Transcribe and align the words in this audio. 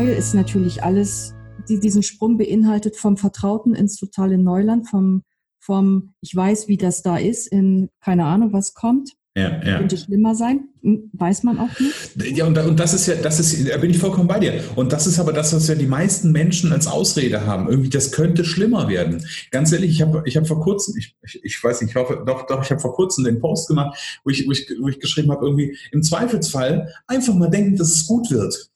weil 0.00 0.08
es 0.08 0.32
natürlich 0.32 0.82
alles 0.82 1.34
die, 1.68 1.78
diesen 1.78 2.02
Sprung 2.02 2.38
beinhaltet 2.38 2.96
vom 2.96 3.18
Vertrauten 3.18 3.74
ins 3.74 3.96
totale 3.96 4.38
Neuland, 4.38 4.88
vom, 4.88 5.24
vom 5.58 6.14
ich 6.22 6.34
weiß, 6.34 6.68
wie 6.68 6.78
das 6.78 7.02
da 7.02 7.18
ist, 7.18 7.46
in 7.46 7.90
keine 8.00 8.24
Ahnung, 8.24 8.54
was 8.54 8.72
kommt. 8.72 9.10
Ja, 9.36 9.62
ja. 9.62 9.78
Könnte 9.78 9.98
schlimmer 9.98 10.34
sein, 10.34 10.70
hm, 10.82 11.10
weiß 11.12 11.42
man 11.42 11.58
auch 11.58 11.78
nicht. 11.78 12.36
Ja, 12.36 12.46
und, 12.46 12.56
und 12.58 12.80
das 12.80 12.94
ist 12.94 13.06
ja, 13.06 13.14
das 13.14 13.38
ist, 13.38 13.70
da 13.70 13.76
bin 13.76 13.90
ich 13.90 13.98
vollkommen 13.98 14.26
bei 14.26 14.40
dir. 14.40 14.64
Und 14.74 14.92
das 14.92 15.06
ist 15.06 15.20
aber 15.20 15.34
das, 15.34 15.54
was 15.54 15.68
ja 15.68 15.74
die 15.74 15.86
meisten 15.86 16.32
Menschen 16.32 16.72
als 16.72 16.86
Ausrede 16.86 17.46
haben. 17.46 17.68
Irgendwie, 17.68 17.90
das 17.90 18.10
könnte 18.10 18.44
schlimmer 18.44 18.88
werden. 18.88 19.24
Ganz 19.50 19.70
ehrlich, 19.70 19.90
ich 19.90 20.02
habe 20.02 20.22
ich 20.24 20.36
hab 20.36 20.48
vor 20.48 20.60
kurzem, 20.60 20.96
ich, 20.96 21.14
ich, 21.22 21.44
ich 21.44 21.62
weiß 21.62 21.82
nicht, 21.82 21.90
ich 21.90 21.96
hoffe, 21.96 22.24
doch, 22.26 22.46
doch, 22.46 22.64
ich 22.64 22.70
habe 22.70 22.80
vor 22.80 22.94
kurzem 22.94 23.22
den 23.22 23.38
Post 23.38 23.68
gemacht, 23.68 24.20
wo 24.24 24.30
ich, 24.30 24.48
wo 24.48 24.52
ich, 24.52 24.66
wo 24.80 24.88
ich 24.88 24.98
geschrieben 24.98 25.30
habe, 25.30 25.44
irgendwie, 25.44 25.76
im 25.92 26.02
Zweifelsfall 26.02 26.92
einfach 27.06 27.34
mal 27.34 27.50
denken, 27.50 27.76
dass 27.76 27.92
es 27.92 28.06
gut 28.06 28.30
wird. 28.30 28.69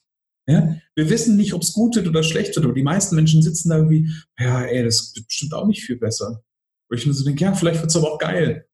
Ja? 0.47 0.77
Wir 0.95 1.11
wissen 1.11 1.37
nicht, 1.37 1.55
ob 1.55 1.62
es 1.62 1.73
gut 1.73 1.97
wird 1.97 2.09
oder 2.09 2.23
schlecht 2.23 2.55
wird, 2.55 2.65
aber 2.65 2.75
die 2.75 2.83
meisten 2.83 3.16
Menschen 3.16 3.43
sitzen 3.43 3.71
da 3.71 3.77
irgendwie, 3.77 4.11
ja, 4.39 4.62
ey, 4.62 4.84
das 4.84 5.15
wird 5.15 5.27
bestimmt 5.27 5.55
auch 5.55 5.67
nicht 5.67 5.83
viel 5.83 5.97
besser. 5.97 6.43
Wo 6.89 6.97
ich 6.97 7.07
nur 7.07 7.15
so 7.15 7.25
denke, 7.25 7.45
ja, 7.45 7.55
vielleicht 7.55 7.80
wird 7.80 7.91
es 7.91 7.97
aber 7.97 8.12
auch 8.12 8.19
geil. 8.19 8.67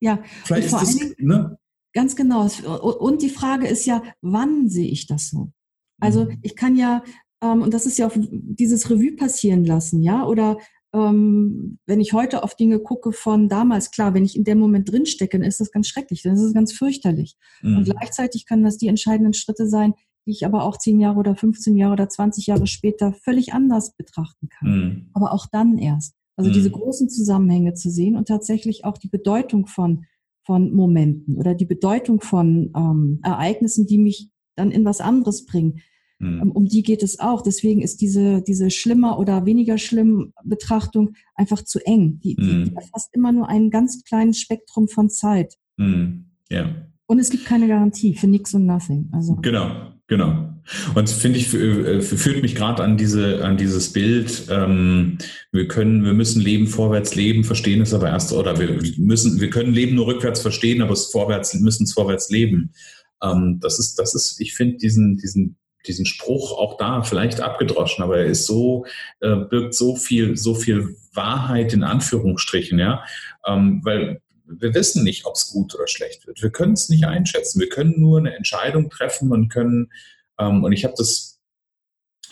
Ja, 0.00 0.22
vielleicht 0.44 0.66
ist 0.66 0.72
das, 0.74 0.96
Dingen, 0.96 1.14
ne? 1.18 1.58
Ganz 1.92 2.14
genau. 2.14 2.42
Und 2.42 3.22
die 3.22 3.30
Frage 3.30 3.66
ist 3.66 3.86
ja, 3.86 4.02
wann 4.20 4.68
sehe 4.68 4.88
ich 4.88 5.06
das 5.06 5.30
so? 5.30 5.52
Also 5.98 6.26
mhm. 6.26 6.38
ich 6.42 6.54
kann 6.54 6.76
ja, 6.76 7.02
ähm, 7.42 7.62
und 7.62 7.72
das 7.72 7.86
ist 7.86 7.98
ja 7.98 8.06
auch 8.06 8.14
dieses 8.14 8.90
Revue 8.90 9.16
passieren 9.16 9.64
lassen, 9.64 10.02
ja, 10.02 10.26
oder 10.26 10.58
ähm, 10.94 11.78
wenn 11.86 12.00
ich 12.00 12.12
heute 12.12 12.42
auf 12.42 12.54
Dinge 12.54 12.78
gucke 12.78 13.12
von 13.12 13.48
damals, 13.48 13.90
klar, 13.90 14.14
wenn 14.14 14.24
ich 14.24 14.36
in 14.36 14.44
dem 14.44 14.58
Moment 14.58 14.90
drinstecke, 14.90 15.38
dann 15.38 15.46
ist 15.46 15.60
das 15.60 15.70
ganz 15.70 15.88
schrecklich, 15.88 16.22
dann 16.22 16.34
ist 16.34 16.42
es 16.42 16.54
ganz 16.54 16.72
fürchterlich. 16.72 17.36
Mhm. 17.62 17.78
Und 17.78 17.84
gleichzeitig 17.84 18.46
können 18.46 18.64
das 18.64 18.78
die 18.78 18.88
entscheidenden 18.88 19.34
Schritte 19.34 19.68
sein, 19.68 19.94
die 20.26 20.32
ich 20.32 20.44
aber 20.44 20.64
auch 20.64 20.76
zehn 20.76 21.00
Jahre 21.00 21.18
oder 21.18 21.36
15 21.36 21.76
Jahre 21.76 21.92
oder 21.92 22.08
20 22.08 22.46
Jahre 22.46 22.66
später 22.66 23.12
völlig 23.12 23.52
anders 23.52 23.94
betrachten 23.96 24.48
kann. 24.48 24.68
Mhm. 24.68 25.10
Aber 25.14 25.32
auch 25.32 25.46
dann 25.50 25.78
erst. 25.78 26.14
Also 26.36 26.50
mhm. 26.50 26.54
diese 26.54 26.70
großen 26.70 27.08
Zusammenhänge 27.08 27.74
zu 27.74 27.90
sehen 27.90 28.16
und 28.16 28.28
tatsächlich 28.28 28.84
auch 28.84 28.98
die 28.98 29.08
Bedeutung 29.08 29.66
von, 29.66 30.04
von 30.44 30.72
Momenten 30.74 31.36
oder 31.36 31.54
die 31.54 31.64
Bedeutung 31.64 32.20
von 32.20 32.72
ähm, 32.76 33.20
Ereignissen, 33.22 33.86
die 33.86 33.98
mich 33.98 34.30
dann 34.56 34.70
in 34.70 34.84
was 34.84 35.00
anderes 35.00 35.46
bringen. 35.46 35.80
Mhm. 36.18 36.42
Um, 36.42 36.50
um 36.52 36.66
die 36.66 36.82
geht 36.82 37.02
es 37.02 37.20
auch. 37.20 37.42
Deswegen 37.42 37.80
ist 37.80 38.00
diese, 38.00 38.42
diese 38.42 38.70
schlimmer 38.70 39.18
oder 39.18 39.46
weniger 39.46 39.78
schlimm 39.78 40.32
Betrachtung 40.44 41.14
einfach 41.34 41.62
zu 41.62 41.78
eng. 41.86 42.20
Die, 42.20 42.34
die, 42.34 42.64
die 42.64 42.70
mhm. 42.70 42.76
erfasst 42.76 43.10
immer 43.12 43.32
nur 43.32 43.48
ein 43.48 43.70
ganz 43.70 44.02
kleines 44.04 44.40
Spektrum 44.40 44.88
von 44.88 45.08
Zeit. 45.08 45.56
Mhm. 45.76 46.26
Ja. 46.50 46.74
Und 47.06 47.18
es 47.20 47.30
gibt 47.30 47.44
keine 47.44 47.68
Garantie 47.68 48.14
für 48.14 48.26
nichts 48.26 48.52
und 48.54 48.66
nothing. 48.66 49.08
Also. 49.12 49.36
Genau, 49.36 49.92
Genau. 50.08 50.52
Und 50.94 51.08
finde 51.10 51.38
ich, 51.38 51.52
äh, 51.54 52.00
führt 52.00 52.42
mich 52.42 52.54
gerade 52.54 52.82
an 52.82 52.96
diese, 52.96 53.44
an 53.44 53.56
dieses 53.56 53.92
Bild, 53.92 54.46
ähm, 54.50 55.18
wir 55.52 55.68
können, 55.68 56.04
wir 56.04 56.12
müssen 56.12 56.42
Leben 56.42 56.66
vorwärts 56.66 57.14
leben, 57.14 57.44
verstehen 57.44 57.80
es 57.80 57.94
aber 57.94 58.08
erst, 58.08 58.32
oder 58.32 58.58
wir 58.58 58.80
müssen, 58.98 59.40
wir 59.40 59.50
können 59.50 59.72
Leben 59.72 59.94
nur 59.94 60.08
rückwärts 60.08 60.40
verstehen, 60.40 60.82
aber 60.82 60.92
es 60.92 61.06
vorwärts, 61.06 61.54
müssen 61.54 61.84
es 61.84 61.92
vorwärts 61.92 62.30
leben. 62.30 62.72
Ähm, 63.22 63.58
das 63.60 63.78
ist, 63.78 63.96
das 63.96 64.14
ist, 64.14 64.40
ich 64.40 64.54
finde 64.54 64.76
diesen, 64.78 65.18
diesen, 65.18 65.56
diesen 65.86 66.06
Spruch 66.06 66.52
auch 66.58 66.76
da 66.78 67.02
vielleicht 67.02 67.40
abgedroschen, 67.40 68.02
aber 68.02 68.18
er 68.18 68.26
ist 68.26 68.46
so, 68.46 68.86
äh, 69.20 69.36
birgt 69.36 69.74
so 69.74 69.94
viel, 69.94 70.36
so 70.36 70.54
viel 70.54 70.96
Wahrheit 71.14 71.72
in 71.72 71.84
Anführungsstrichen, 71.84 72.78
ja, 72.78 73.04
ähm, 73.46 73.80
weil 73.84 74.20
wir 74.46 74.74
wissen 74.74 75.04
nicht, 75.04 75.26
ob 75.26 75.34
es 75.34 75.48
gut 75.48 75.74
oder 75.74 75.86
schlecht 75.86 76.26
wird. 76.26 76.42
Wir 76.42 76.50
können 76.50 76.74
es 76.74 76.88
nicht 76.88 77.04
einschätzen. 77.04 77.60
Wir 77.60 77.68
können 77.68 77.94
nur 77.98 78.18
eine 78.18 78.34
Entscheidung 78.34 78.90
treffen 78.90 79.32
und 79.32 79.48
können, 79.48 79.90
ähm, 80.38 80.64
und 80.64 80.72
ich 80.72 80.84
habe 80.84 80.94
das, 80.96 81.40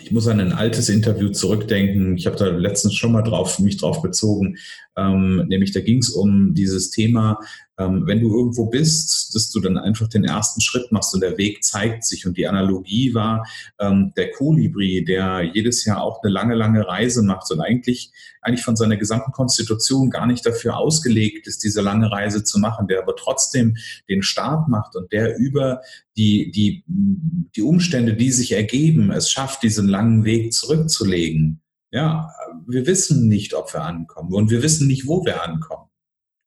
ich 0.01 0.11
muss 0.11 0.27
an 0.27 0.41
ein 0.41 0.53
altes 0.53 0.89
Interview 0.89 1.31
zurückdenken. 1.31 2.17
Ich 2.17 2.27
habe 2.27 2.37
da 2.37 2.47
letztens 2.47 2.95
schon 2.95 3.13
mal 3.13 3.23
drauf, 3.23 3.59
mich 3.59 3.77
drauf 3.77 4.03
bezogen. 4.03 4.57
Ähm, 4.97 5.45
nämlich 5.49 5.73
da 5.73 5.81
ging 5.81 5.99
es 5.99 6.11
um 6.11 6.55
dieses 6.55 6.91
Thema, 6.91 7.41
ähm, 7.77 8.07
wenn 8.07 8.21
du 8.21 8.33
irgendwo 8.37 8.67
bist, 8.67 9.35
dass 9.35 9.51
du 9.51 9.59
dann 9.61 9.77
einfach 9.77 10.09
den 10.09 10.25
ersten 10.25 10.61
Schritt 10.61 10.93
machst 10.93 11.13
und 11.13 11.21
der 11.21 11.37
Weg 11.39 11.65
zeigt 11.65 12.05
sich. 12.05 12.25
Und 12.25 12.37
die 12.37 12.47
Analogie 12.47 13.15
war 13.15 13.47
ähm, 13.81 14.13
der 14.17 14.31
Kolibri, 14.31 15.05
der 15.05 15.43
jedes 15.43 15.85
Jahr 15.85 16.01
auch 16.03 16.23
eine 16.23 16.33
lange, 16.33 16.55
lange 16.55 16.87
Reise 16.87 17.23
macht 17.23 17.51
und 17.51 17.61
eigentlich, 17.61 18.13
eigentlich 18.43 18.65
von 18.65 18.77
seiner 18.77 18.97
gesamten 18.97 19.33
Konstitution 19.33 20.11
gar 20.11 20.27
nicht 20.27 20.47
dafür 20.47 20.77
ausgelegt 20.77 21.49
ist, 21.49 21.65
diese 21.65 21.81
lange 21.81 22.11
Reise 22.13 22.45
zu 22.45 22.61
machen, 22.61 22.87
der 22.87 23.03
aber 23.03 23.17
trotzdem 23.17 23.77
den 24.09 24.23
Start 24.23 24.69
macht 24.69 24.95
und 24.95 25.11
der 25.11 25.37
über 25.37 25.81
die, 26.17 26.53
die, 26.53 26.85
die 26.87 27.63
Umstände, 27.63 28.15
die 28.15 28.31
sich 28.31 28.53
ergeben, 28.53 29.11
es 29.11 29.31
schafft, 29.31 29.65
diesen 29.65 29.89
langen 29.89 30.25
Weg 30.25 30.53
zurückzulegen. 30.53 31.61
Ja, 31.91 32.31
wir 32.67 32.87
wissen 32.87 33.29
nicht, 33.29 33.55
ob 33.55 33.73
wir 33.73 33.83
ankommen 33.83 34.33
und 34.33 34.51
wir 34.51 34.63
wissen 34.63 34.87
nicht, 34.87 35.07
wo 35.07 35.25
wir 35.25 35.43
ankommen. 35.43 35.89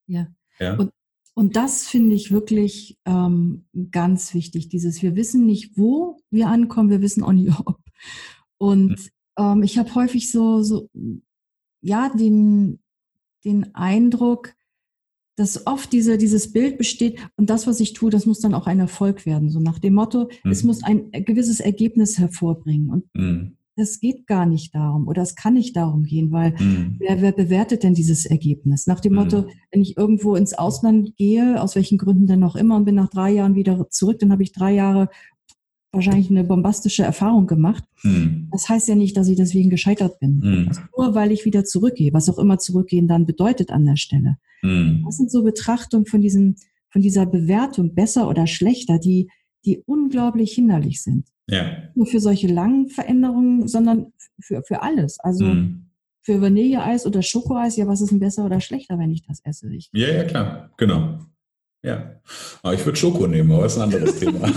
Ja. 0.06 0.28
ja? 0.60 0.76
Und, 0.76 0.92
und 1.38 1.56
das 1.56 1.86
finde 1.86 2.16
ich 2.16 2.32
wirklich 2.32 2.98
ähm, 3.06 3.68
ganz 3.92 4.34
wichtig, 4.34 4.70
dieses, 4.70 5.04
wir 5.04 5.16
wissen 5.16 5.46
nicht, 5.46 5.78
wo 5.78 6.18
wir 6.32 6.48
ankommen, 6.48 6.90
wir 6.90 7.04
wissen 7.04 7.22
auch 7.22 7.32
nicht, 7.32 7.52
ob. 7.66 7.78
Und 8.58 8.98
hm. 8.98 9.08
ähm, 9.38 9.62
ich 9.62 9.78
habe 9.78 9.94
häufig 9.94 10.32
so, 10.32 10.64
so, 10.64 10.90
ja, 11.82 12.10
den, 12.10 12.80
den 13.46 13.76
Eindruck, 13.76 14.56
dass 15.36 15.68
oft 15.68 15.94
diese, 15.94 16.18
dieses 16.18 16.54
Bild 16.54 16.80
besteht 16.80 17.20
und 17.36 17.52
das, 17.52 17.68
was 17.68 17.82
ich 17.82 17.94
tue, 17.94 18.10
das 18.10 18.26
muss 18.26 18.40
dann 18.40 18.56
auch 18.56 18.66
ein 18.66 18.80
Erfolg 18.80 19.28
werden. 19.28 19.52
So 19.52 19.60
nach 19.60 19.78
dem 19.78 19.94
Motto, 19.94 20.32
mhm. 20.44 20.52
es 20.52 20.64
muss 20.64 20.82
ein 20.82 21.12
gewisses 21.12 21.60
Ergebnis 21.60 22.18
hervorbringen. 22.18 22.90
Und 22.90 23.06
mhm 23.14 23.58
es 23.78 24.00
geht 24.00 24.28
gar 24.28 24.46
nicht 24.46 24.74
darum 24.74 25.08
oder 25.08 25.22
es 25.22 25.36
kann 25.36 25.54
nicht 25.54 25.76
darum 25.76 26.04
gehen, 26.04 26.32
weil 26.32 26.56
mhm. 26.60 26.96
wer, 27.00 27.22
wer 27.22 27.32
bewertet 27.32 27.84
denn 27.84 27.94
dieses 27.94 28.26
Ergebnis? 28.26 28.88
Nach 28.88 29.00
dem 29.00 29.14
mhm. 29.14 29.20
Motto, 29.20 29.46
wenn 29.72 29.82
ich 29.82 29.98
irgendwo 29.98 30.36
ins 30.36 30.54
Ausland 30.54 31.16
gehe, 31.16 31.62
aus 31.62 31.76
welchen 31.76 31.98
Gründen 31.98 32.28
denn 32.28 32.44
auch 32.44 32.56
immer 32.56 32.76
und 32.76 32.86
bin 32.86 32.96
nach 32.96 33.10
drei 33.10 33.32
Jahren 33.32 33.56
wieder 33.56 33.90
zurück, 33.90 34.20
dann 34.20 34.32
habe 34.32 34.44
ich 34.44 34.52
drei 34.52 34.74
Jahre 34.74 35.10
wahrscheinlich 35.92 36.30
eine 36.30 36.44
bombastische 36.44 37.04
Erfahrung 37.04 37.48
gemacht. 37.48 37.84
Mhm. 38.04 38.50
Das 38.52 38.68
heißt 38.68 38.88
ja 38.88 38.96
nicht, 38.96 39.16
dass 39.16 39.28
ich 39.28 39.38
deswegen 39.38 39.70
gescheitert 39.70 40.20
bin. 40.20 40.40
Mhm. 40.40 40.72
Nur 40.96 41.16
weil 41.16 41.32
ich 41.32 41.46
wieder 41.46 41.64
zurückgehe, 41.64 42.14
was 42.14 42.30
auch 42.30 42.40
immer 42.40 42.58
zurückgehen 42.58 43.08
dann 43.08 43.26
bedeutet 43.26 43.72
an 43.72 43.86
der 43.86 43.96
Stelle. 43.96 44.38
Mhm. 44.64 45.04
Das 45.06 45.18
sind 45.18 45.32
so 45.32 45.44
Betrachtungen 45.44 46.06
von 46.06 46.22
diesem, 46.22 46.56
von 46.90 47.02
dieser 47.02 47.26
Bewertung 47.26 47.94
besser 47.94 48.28
oder 48.28 48.48
schlechter, 48.48 49.00
die, 49.00 49.30
die 49.66 49.82
unglaublich 49.86 50.54
hinderlich 50.54 51.02
sind. 51.02 51.28
Ja. 51.50 51.90
Nur 51.96 52.06
für 52.06 52.20
solche 52.20 52.48
langen 52.48 52.90
Veränderungen, 52.90 53.68
sondern 53.68 54.14
für, 54.40 54.64
für 54.64 54.82
alles. 54.82 55.20
Also 55.20 55.46
mhm. 55.46 55.90
für 56.22 56.42
Vanilleeis 56.42 57.06
oder 57.06 57.22
Schokoeis, 57.22 57.78
ja, 57.78 57.88
was 57.88 58.02
ist 58.02 58.12
denn 58.12 58.20
besser 58.20 58.46
oder 58.46 58.60
schlechter, 58.60 59.00
wenn 59.00 59.12
ich 59.12 59.26
das 59.26 59.40
esse? 59.44 59.74
Ich 59.74 59.90
ja, 59.94 60.10
ja, 60.10 60.24
klar, 60.24 60.72
genau. 60.78 61.20
Ja, 61.84 62.20
aber 62.64 62.74
ich 62.74 62.84
würde 62.86 62.98
Schoko 62.98 63.28
nehmen, 63.28 63.52
aber 63.52 63.64
das 63.64 63.74
ist 63.74 63.80
ein 63.80 63.94
anderes 63.94 64.16
Thema. 64.20 64.52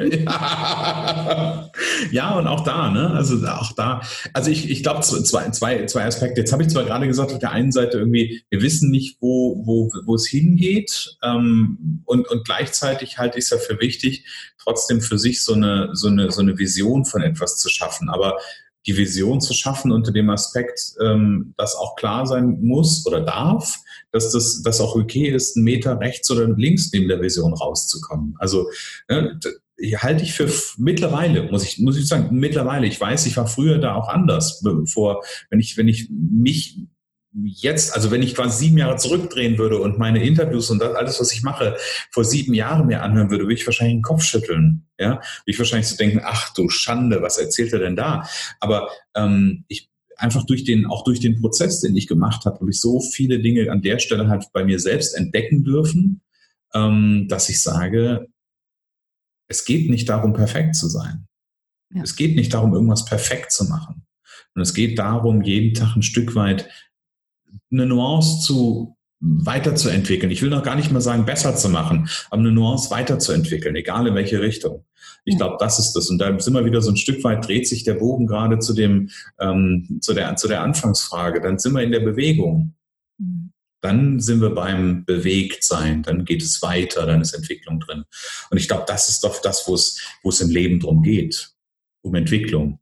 ja. 0.00 1.70
ja, 2.10 2.38
und 2.38 2.46
auch 2.46 2.62
da, 2.62 2.90
ne? 2.90 3.10
Also 3.10 3.46
auch 3.46 3.72
da, 3.72 4.00
also 4.32 4.50
ich, 4.50 4.70
ich 4.70 4.82
glaube, 4.82 5.02
zwei, 5.02 5.50
zwei, 5.50 5.84
zwei 5.86 6.04
Aspekte. 6.06 6.40
Jetzt 6.40 6.52
habe 6.52 6.62
ich 6.62 6.70
zwar 6.70 6.84
gerade 6.84 7.06
gesagt, 7.06 7.32
auf 7.32 7.38
der 7.38 7.52
einen 7.52 7.72
Seite 7.72 7.98
irgendwie, 7.98 8.42
wir 8.48 8.62
wissen 8.62 8.90
nicht, 8.90 9.18
wo, 9.20 9.62
wo, 9.66 9.90
wo 10.06 10.14
es 10.14 10.26
hingeht, 10.26 11.18
ähm, 11.22 12.02
und, 12.06 12.26
und 12.28 12.44
gleichzeitig 12.44 13.18
halte 13.18 13.38
ich 13.38 13.44
es 13.44 13.50
ja 13.50 13.58
für 13.58 13.78
wichtig, 13.80 14.24
trotzdem 14.58 15.02
für 15.02 15.18
sich 15.18 15.42
so 15.42 15.52
eine, 15.52 15.90
so 15.92 16.08
eine, 16.08 16.30
so 16.30 16.40
eine 16.40 16.58
Vision 16.58 17.04
von 17.04 17.22
etwas 17.22 17.58
zu 17.58 17.68
schaffen. 17.68 18.08
Aber 18.08 18.38
die 18.86 18.96
Vision 18.96 19.40
zu 19.40 19.54
schaffen 19.54 19.92
unter 19.92 20.12
dem 20.12 20.30
Aspekt, 20.30 20.94
ähm, 21.00 21.54
dass 21.56 21.76
auch 21.76 21.96
klar 21.96 22.26
sein 22.26 22.58
muss 22.62 23.06
oder 23.06 23.20
darf, 23.20 23.78
dass 24.12 24.30
das 24.32 24.62
dass 24.62 24.80
auch 24.80 24.94
okay 24.94 25.28
ist, 25.28 25.56
einen 25.56 25.64
Meter 25.64 25.98
rechts 26.00 26.30
oder 26.30 26.46
links 26.48 26.90
neben 26.92 27.08
der 27.08 27.20
Vision 27.20 27.54
rauszukommen. 27.54 28.36
Also 28.38 28.68
ne, 29.08 29.38
halte 29.96 30.22
ich 30.22 30.34
für 30.34 30.48
mittlerweile, 30.76 31.50
muss 31.50 31.64
ich, 31.64 31.78
muss 31.78 31.96
ich 31.96 32.06
sagen, 32.06 32.28
mittlerweile, 32.38 32.86
ich 32.86 33.00
weiß, 33.00 33.26
ich 33.26 33.36
war 33.36 33.46
früher 33.46 33.78
da 33.78 33.94
auch 33.94 34.08
anders, 34.08 34.60
bevor, 34.62 35.24
wenn 35.50 35.60
ich, 35.60 35.76
wenn 35.76 35.88
ich 35.88 36.08
mich 36.10 36.78
jetzt, 37.42 37.94
also 37.94 38.10
wenn 38.10 38.22
ich 38.22 38.34
quasi 38.34 38.66
sieben 38.66 38.78
Jahre 38.78 38.96
zurückdrehen 38.96 39.58
würde 39.58 39.80
und 39.80 39.98
meine 39.98 40.24
Interviews 40.24 40.70
und 40.70 40.78
das, 40.80 40.94
alles, 40.94 41.20
was 41.20 41.32
ich 41.32 41.42
mache, 41.42 41.76
vor 42.10 42.24
sieben 42.24 42.54
Jahren 42.54 42.86
mir 42.86 43.02
anhören 43.02 43.30
würde, 43.30 43.44
würde 43.44 43.54
ich 43.54 43.66
wahrscheinlich 43.66 43.96
den 43.96 44.02
Kopf 44.02 44.22
schütteln. 44.22 44.86
Ja, 44.98 45.10
würde 45.10 45.22
ich 45.46 45.58
wahrscheinlich 45.58 45.88
so 45.88 45.96
denken, 45.96 46.20
ach 46.22 46.54
du 46.54 46.68
Schande, 46.68 47.22
was 47.22 47.38
erzählt 47.38 47.72
er 47.72 47.80
denn 47.80 47.96
da? 47.96 48.28
Aber 48.60 48.88
ähm, 49.16 49.64
ich 49.68 49.90
einfach 50.16 50.46
durch 50.46 50.64
den, 50.64 50.86
auch 50.86 51.02
durch 51.02 51.18
den 51.18 51.40
Prozess, 51.40 51.80
den 51.80 51.96
ich 51.96 52.06
gemacht 52.06 52.44
habe, 52.44 52.60
habe 52.60 52.70
ich 52.70 52.80
so 52.80 53.00
viele 53.00 53.40
Dinge 53.40 53.70
an 53.70 53.82
der 53.82 53.98
Stelle 53.98 54.28
halt 54.28 54.44
bei 54.52 54.64
mir 54.64 54.78
selbst 54.78 55.14
entdecken 55.14 55.64
dürfen, 55.64 56.20
ähm, 56.72 57.26
dass 57.28 57.48
ich 57.48 57.60
sage, 57.60 58.28
es 59.48 59.64
geht 59.64 59.90
nicht 59.90 60.08
darum, 60.08 60.32
perfekt 60.32 60.76
zu 60.76 60.88
sein. 60.88 61.26
Ja. 61.92 62.02
Es 62.02 62.16
geht 62.16 62.36
nicht 62.36 62.54
darum, 62.54 62.74
irgendwas 62.74 63.04
perfekt 63.04 63.52
zu 63.52 63.64
machen. 63.64 64.06
Und 64.54 64.62
es 64.62 64.72
geht 64.72 64.98
darum, 64.98 65.42
jeden 65.42 65.74
Tag 65.74 65.96
ein 65.96 66.02
Stück 66.02 66.34
weit 66.34 66.68
eine 67.70 67.86
Nuance 67.86 68.40
zu 68.40 68.96
weiterzuentwickeln. 69.20 70.30
Ich 70.30 70.42
will 70.42 70.50
noch 70.50 70.62
gar 70.62 70.76
nicht 70.76 70.92
mal 70.92 71.00
sagen, 71.00 71.24
besser 71.24 71.56
zu 71.56 71.68
machen, 71.68 72.08
aber 72.30 72.40
eine 72.40 72.52
Nuance 72.52 72.90
weiterzuentwickeln, 72.90 73.74
egal 73.74 74.06
in 74.06 74.14
welche 74.14 74.40
Richtung. 74.40 74.84
Ich 75.24 75.38
glaube, 75.38 75.56
das 75.58 75.78
ist 75.78 75.92
das. 75.92 76.10
Und 76.10 76.18
da 76.18 76.38
sind 76.38 76.52
wir 76.52 76.66
wieder 76.66 76.82
so 76.82 76.90
ein 76.90 76.96
Stück 76.96 77.24
weit, 77.24 77.46
dreht 77.46 77.66
sich 77.66 77.84
der 77.84 77.94
Bogen 77.94 78.26
gerade 78.26 78.58
zu 78.58 78.74
dem, 78.74 79.08
ähm, 79.40 79.98
zu 80.00 80.12
der, 80.12 80.36
zu 80.36 80.48
der 80.48 80.62
Anfangsfrage. 80.62 81.40
Dann 81.40 81.58
sind 81.58 81.72
wir 81.72 81.82
in 81.82 81.92
der 81.92 82.00
Bewegung. 82.00 82.74
Mhm. 83.18 83.50
Dann 83.80 84.20
sind 84.20 84.40
wir 84.40 84.54
beim 84.54 85.04
Bewegtsein, 85.04 86.02
dann 86.02 86.24
geht 86.24 86.42
es 86.42 86.62
weiter, 86.62 87.04
dann 87.04 87.20
ist 87.20 87.34
Entwicklung 87.34 87.80
drin. 87.80 88.04
Und 88.50 88.56
ich 88.56 88.66
glaube, 88.66 88.84
das 88.86 89.10
ist 89.10 89.24
doch 89.24 89.42
das, 89.42 89.68
wo 89.68 89.74
es, 89.74 90.00
wo 90.22 90.30
es 90.30 90.40
im 90.40 90.48
Leben 90.48 90.80
drum 90.80 91.02
geht. 91.02 91.52
Um 92.02 92.14
Entwicklung. 92.14 92.80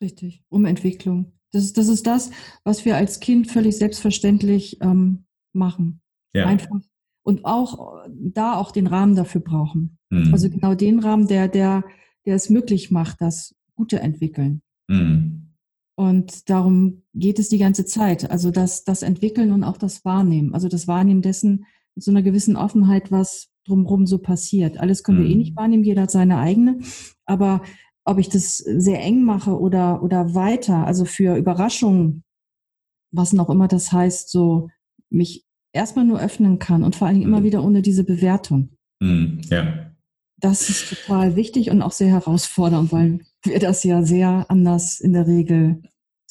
Richtig, 0.00 0.42
um 0.48 0.64
Entwicklung. 0.64 1.32
Das 1.52 1.64
ist, 1.64 1.78
das 1.78 1.88
ist 1.88 2.06
das, 2.06 2.30
was 2.64 2.84
wir 2.84 2.96
als 2.96 3.20
Kind 3.20 3.50
völlig 3.50 3.76
selbstverständlich 3.76 4.78
ähm, 4.80 5.24
machen. 5.52 6.00
Ja. 6.34 6.46
Einfach. 6.46 6.80
Und 7.24 7.44
auch 7.44 8.04
da 8.18 8.56
auch 8.56 8.72
den 8.72 8.86
Rahmen 8.86 9.14
dafür 9.14 9.40
brauchen. 9.40 9.98
Mhm. 10.10 10.32
Also 10.32 10.50
genau 10.50 10.74
den 10.74 10.98
Rahmen, 10.98 11.28
der, 11.28 11.48
der, 11.48 11.84
der 12.26 12.34
es 12.34 12.50
möglich 12.50 12.90
macht, 12.90 13.20
das 13.20 13.54
Gute 13.76 14.00
entwickeln. 14.00 14.62
Mhm. 14.88 15.42
Und 15.94 16.48
darum 16.50 17.02
geht 17.14 17.38
es 17.38 17.48
die 17.48 17.58
ganze 17.58 17.84
Zeit. 17.84 18.30
Also 18.30 18.50
das, 18.50 18.84
das 18.84 19.02
Entwickeln 19.02 19.52
und 19.52 19.62
auch 19.62 19.76
das 19.76 20.04
Wahrnehmen. 20.04 20.54
Also 20.54 20.68
das 20.68 20.88
Wahrnehmen 20.88 21.22
dessen 21.22 21.66
mit 21.94 22.02
so 22.02 22.10
einer 22.10 22.22
gewissen 22.22 22.56
Offenheit, 22.56 23.12
was 23.12 23.50
drumherum 23.66 24.06
so 24.06 24.18
passiert. 24.18 24.78
Alles 24.78 25.04
können 25.04 25.18
mhm. 25.18 25.24
wir 25.24 25.30
eh 25.30 25.36
nicht 25.36 25.56
wahrnehmen, 25.56 25.84
jeder 25.84 26.02
hat 26.02 26.10
seine 26.10 26.38
eigene. 26.38 26.78
Aber 27.26 27.62
ob 28.04 28.18
ich 28.18 28.28
das 28.28 28.58
sehr 28.58 29.00
eng 29.00 29.24
mache 29.24 29.58
oder, 29.58 30.02
oder 30.02 30.34
weiter, 30.34 30.86
also 30.86 31.04
für 31.04 31.36
Überraschungen, 31.36 32.24
was 33.12 33.32
noch 33.32 33.50
immer 33.50 33.68
das 33.68 33.92
heißt, 33.92 34.30
so 34.30 34.68
mich 35.10 35.44
erstmal 35.72 36.04
nur 36.04 36.20
öffnen 36.20 36.58
kann 36.58 36.82
und 36.82 36.96
vor 36.96 37.06
allen 37.06 37.16
Dingen 37.16 37.28
immer 37.28 37.40
mhm. 37.40 37.44
wieder 37.44 37.64
ohne 37.64 37.82
diese 37.82 38.04
Bewertung. 38.04 38.70
Mhm, 39.00 39.40
ja. 39.44 39.90
Das 40.38 40.68
ist 40.68 40.88
total 40.88 41.36
wichtig 41.36 41.70
und 41.70 41.82
auch 41.82 41.92
sehr 41.92 42.08
herausfordernd, 42.08 42.90
weil 42.90 43.20
wir 43.44 43.60
das 43.60 43.84
ja 43.84 44.02
sehr 44.02 44.46
anders 44.48 45.00
in 45.00 45.12
der 45.12 45.28
Regel 45.28 45.82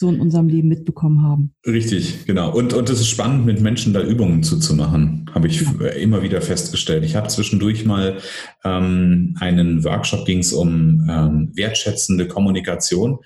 so 0.02 0.10
in 0.10 0.20
unserem 0.20 0.50
Leben 0.50 0.68
mitbekommen 0.68 1.22
haben. 1.22 1.54
Richtig, 1.66 2.26
genau. 2.26 2.52
Und, 2.52 2.74
und 2.74 2.90
es 2.90 3.00
ist 3.00 3.08
spannend, 3.08 3.46
mit 3.46 3.62
Menschen 3.62 3.94
da 3.94 4.02
Übungen 4.02 4.42
zuzumachen, 4.42 5.30
habe 5.34 5.48
ich 5.48 5.62
ja. 5.62 5.88
immer 5.90 6.24
wieder 6.24 6.42
festgestellt. 6.42 7.06
Ich 7.06 7.16
habe 7.16 7.28
zwischendurch 7.28 7.86
mal 7.86 8.18
ähm, 8.66 9.38
einen 9.40 9.84
Workshop, 9.84 10.26
ging 10.26 10.40
es 10.40 10.54
um 10.54 11.08
ähm, 11.08 11.52
wertschätzende 11.54 12.28
Kommunikation. 12.28 13.20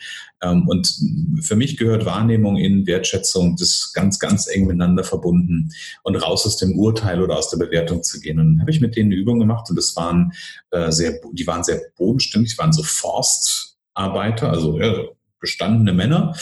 Ähm, 0.44 0.68
und 0.68 0.94
für 1.42 1.56
mich 1.56 1.78
gehört 1.78 2.06
Wahrnehmung 2.06 2.58
in 2.58 2.86
Wertschätzung 2.86 3.56
das 3.58 3.94
ganz, 3.94 4.20
ganz 4.20 4.48
eng 4.48 4.68
miteinander 4.68 5.06
verbunden 5.06 5.70
und 6.04 6.18
raus 6.18 6.46
aus 6.46 6.58
dem 6.58 6.78
Urteil 6.78 7.22
oder 7.22 7.38
aus 7.38 7.50
der 7.50 7.58
Bewertung 7.58 8.04
zu 8.04 8.20
gehen. 8.20 8.38
Und 8.38 8.50
dann 8.50 8.62
habe 8.62 8.72
ich 8.72 8.82
mit 8.82 8.98
denen 8.98 9.14
eine 9.14 9.22
Übung 9.22 9.40
gemacht 9.40 9.70
und 9.70 9.78
das 9.78 9.96
waren 9.96 10.34
äh, 10.72 10.92
sehr, 10.92 11.22
die 11.32 11.48
waren 11.48 11.64
sehr 11.64 11.82
bodenständig, 11.98 12.58
waren 12.58 12.74
so 12.74 12.84
Forstarbeiter, 12.84 14.50
also 14.50 14.78
ja, 14.78 15.06
gestandene 15.40 15.94
Männer. 15.94 16.36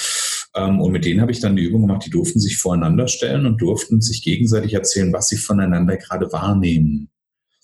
Ähm, 0.56 0.80
und 0.82 0.92
mit 0.92 1.06
denen 1.06 1.22
habe 1.22 1.32
ich 1.32 1.40
dann 1.40 1.56
die 1.56 1.64
Übung 1.64 1.82
gemacht, 1.82 2.06
die 2.06 2.10
durften 2.10 2.40
sich 2.40 2.58
voreinander 2.58 3.08
stellen 3.08 3.46
und 3.46 3.62
durften 3.62 4.02
sich 4.02 4.22
gegenseitig 4.22 4.74
erzählen, 4.74 5.14
was 5.14 5.28
sie 5.28 5.38
voneinander 5.38 5.98
gerade 5.98 6.32
wahrnehmen. 6.32 7.10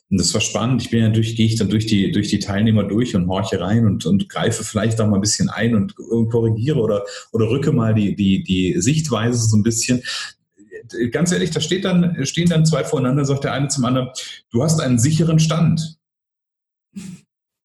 Und 0.09 0.19
das 0.19 0.33
war 0.33 0.41
spannend. 0.41 0.81
Ich 0.81 0.89
bin 0.89 1.01
ja 1.01 1.09
durch, 1.09 1.35
gehe 1.35 1.45
ich 1.45 1.55
dann 1.55 1.69
durch 1.69 1.85
die, 1.85 2.11
durch 2.11 2.29
die 2.29 2.39
Teilnehmer 2.39 2.83
durch 2.83 3.15
und 3.15 3.27
horche 3.27 3.59
rein 3.59 3.85
und, 3.85 4.05
und 4.07 4.27
greife 4.27 4.63
vielleicht 4.63 4.99
auch 4.99 5.07
mal 5.07 5.17
ein 5.17 5.21
bisschen 5.21 5.49
ein 5.49 5.75
und, 5.75 5.95
korrigiere 5.95 6.79
oder, 6.79 7.03
oder 7.31 7.49
rücke 7.49 7.71
mal 7.71 7.93
die, 7.93 8.15
die, 8.15 8.43
die 8.43 8.81
Sichtweise 8.81 9.47
so 9.47 9.55
ein 9.55 9.63
bisschen. 9.63 10.01
Ganz 11.11 11.31
ehrlich, 11.31 11.51
da 11.51 11.61
steht 11.61 11.85
dann, 11.85 12.25
stehen 12.25 12.49
dann 12.49 12.65
zwei 12.65 12.83
voreinander, 12.83 13.23
sagt 13.23 13.43
der 13.43 13.53
eine 13.53 13.67
zum 13.67 13.85
anderen, 13.85 14.09
du 14.51 14.63
hast 14.63 14.79
einen 14.81 14.97
sicheren 14.97 15.37
Stand. 15.37 15.98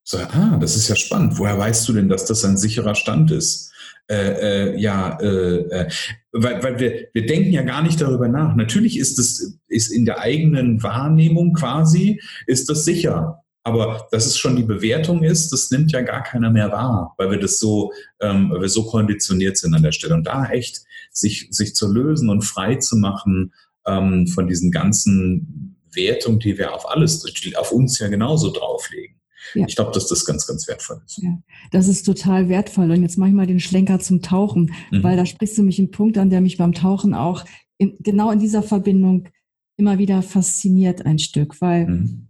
So, 0.07 0.19
ah, 0.19 0.59
das 0.61 0.77
ist 0.77 0.89
ja 0.89 0.97
spannend. 0.97 1.39
Woher 1.39 1.59
weißt 1.59 1.89
du 1.89 1.95
denn, 1.95 2.11
dass 2.11 2.27
das 2.27 2.45
ein 2.45 2.59
sicherer 2.59 2.95
Stand 2.95 3.31
ist? 3.31 3.73
Äh, 4.07 4.75
äh, 4.75 4.79
ja, 4.79 5.19
äh, 5.19 5.57
äh, 5.57 5.91
weil, 6.33 6.63
weil 6.63 6.79
wir, 6.79 7.09
wir 7.15 7.25
denken 7.25 7.53
ja 7.53 7.63
gar 7.63 7.83
nicht 7.83 8.03
darüber 8.03 8.29
nach. 8.29 8.55
Natürlich 8.55 8.99
ist 8.99 9.19
es 9.19 9.59
ist 9.67 9.89
in 9.89 10.05
der 10.05 10.19
eigenen 10.19 10.83
Wahrnehmung 10.83 11.55
quasi, 11.55 12.21
ist 12.47 12.69
das 12.69 12.85
sicher. 12.85 13.41
Aber 13.67 14.07
dass 14.11 14.27
es 14.27 14.37
schon 14.37 14.57
die 14.57 14.63
Bewertung 14.63 15.23
ist, 15.23 15.51
das 15.51 15.71
nimmt 15.71 15.91
ja 15.93 16.03
gar 16.03 16.23
keiner 16.23 16.51
mehr 16.51 16.71
wahr, 16.71 17.15
weil 17.17 17.31
wir 17.31 17.41
das 17.41 17.59
so, 17.59 17.93
ähm, 18.21 18.51
weil 18.51 18.61
wir 18.61 18.69
so 18.69 18.85
konditioniert 18.85 19.57
sind 19.57 19.73
an 19.75 19.83
der 19.83 19.93
Stelle. 19.93 20.13
Und 20.13 20.27
da 20.27 20.51
echt 20.51 20.83
sich, 21.11 21.49
sich 21.51 21.75
zu 21.75 21.91
lösen 21.91 22.29
und 22.29 22.43
frei 22.43 22.75
zu 22.75 22.97
machen 22.97 23.55
ähm, 23.87 24.27
von 24.27 24.49
diesen 24.49 24.71
ganzen 24.71 25.79
Wertungen, 25.95 26.41
die 26.41 26.59
wir 26.59 26.75
auf 26.75 26.87
alles, 26.91 27.25
auf 27.57 27.73
uns 27.73 27.99
ja 28.01 28.09
genauso 28.09 28.53
drauflegen. 28.53 29.17
Ja. 29.55 29.67
Ich 29.67 29.77
glaube, 29.77 29.93
dass 29.93 30.09
das 30.09 30.25
ganz, 30.25 30.47
ganz 30.47 30.67
wertvoll 30.67 31.01
ist. 31.05 31.19
Ja, 31.23 31.39
das 31.71 31.89
ist 31.89 32.05
total 32.05 32.49
wertvoll. 32.49 32.91
Und 32.91 33.03
jetzt 33.03 33.19
mache 33.19 33.29
ich 33.29 33.35
mal 33.35 33.47
den 33.47 33.61
Schlenker 33.61 34.01
zum 34.01 34.23
Tauchen, 34.23 34.73
mhm. 34.91 35.03
weil 35.03 35.17
da 35.17 35.27
sprichst 35.27 35.59
du 35.59 35.63
mich 35.63 35.79
einen 35.79 35.91
Punkt 35.91 36.19
an, 36.19 36.31
der 36.31 36.41
mich 36.41 36.57
beim 36.57 36.73
Tauchen 36.73 37.15
auch 37.15 37.45
in, 37.79 37.97
genau 38.01 38.31
in 38.31 38.39
dieser 38.39 38.63
Verbindung 38.63 39.29
immer 39.77 39.99
wieder 39.99 40.23
fasziniert 40.23 41.05
ein 41.05 41.19
Stück, 41.19 41.61
weil 41.61 41.87
mhm. 41.87 42.29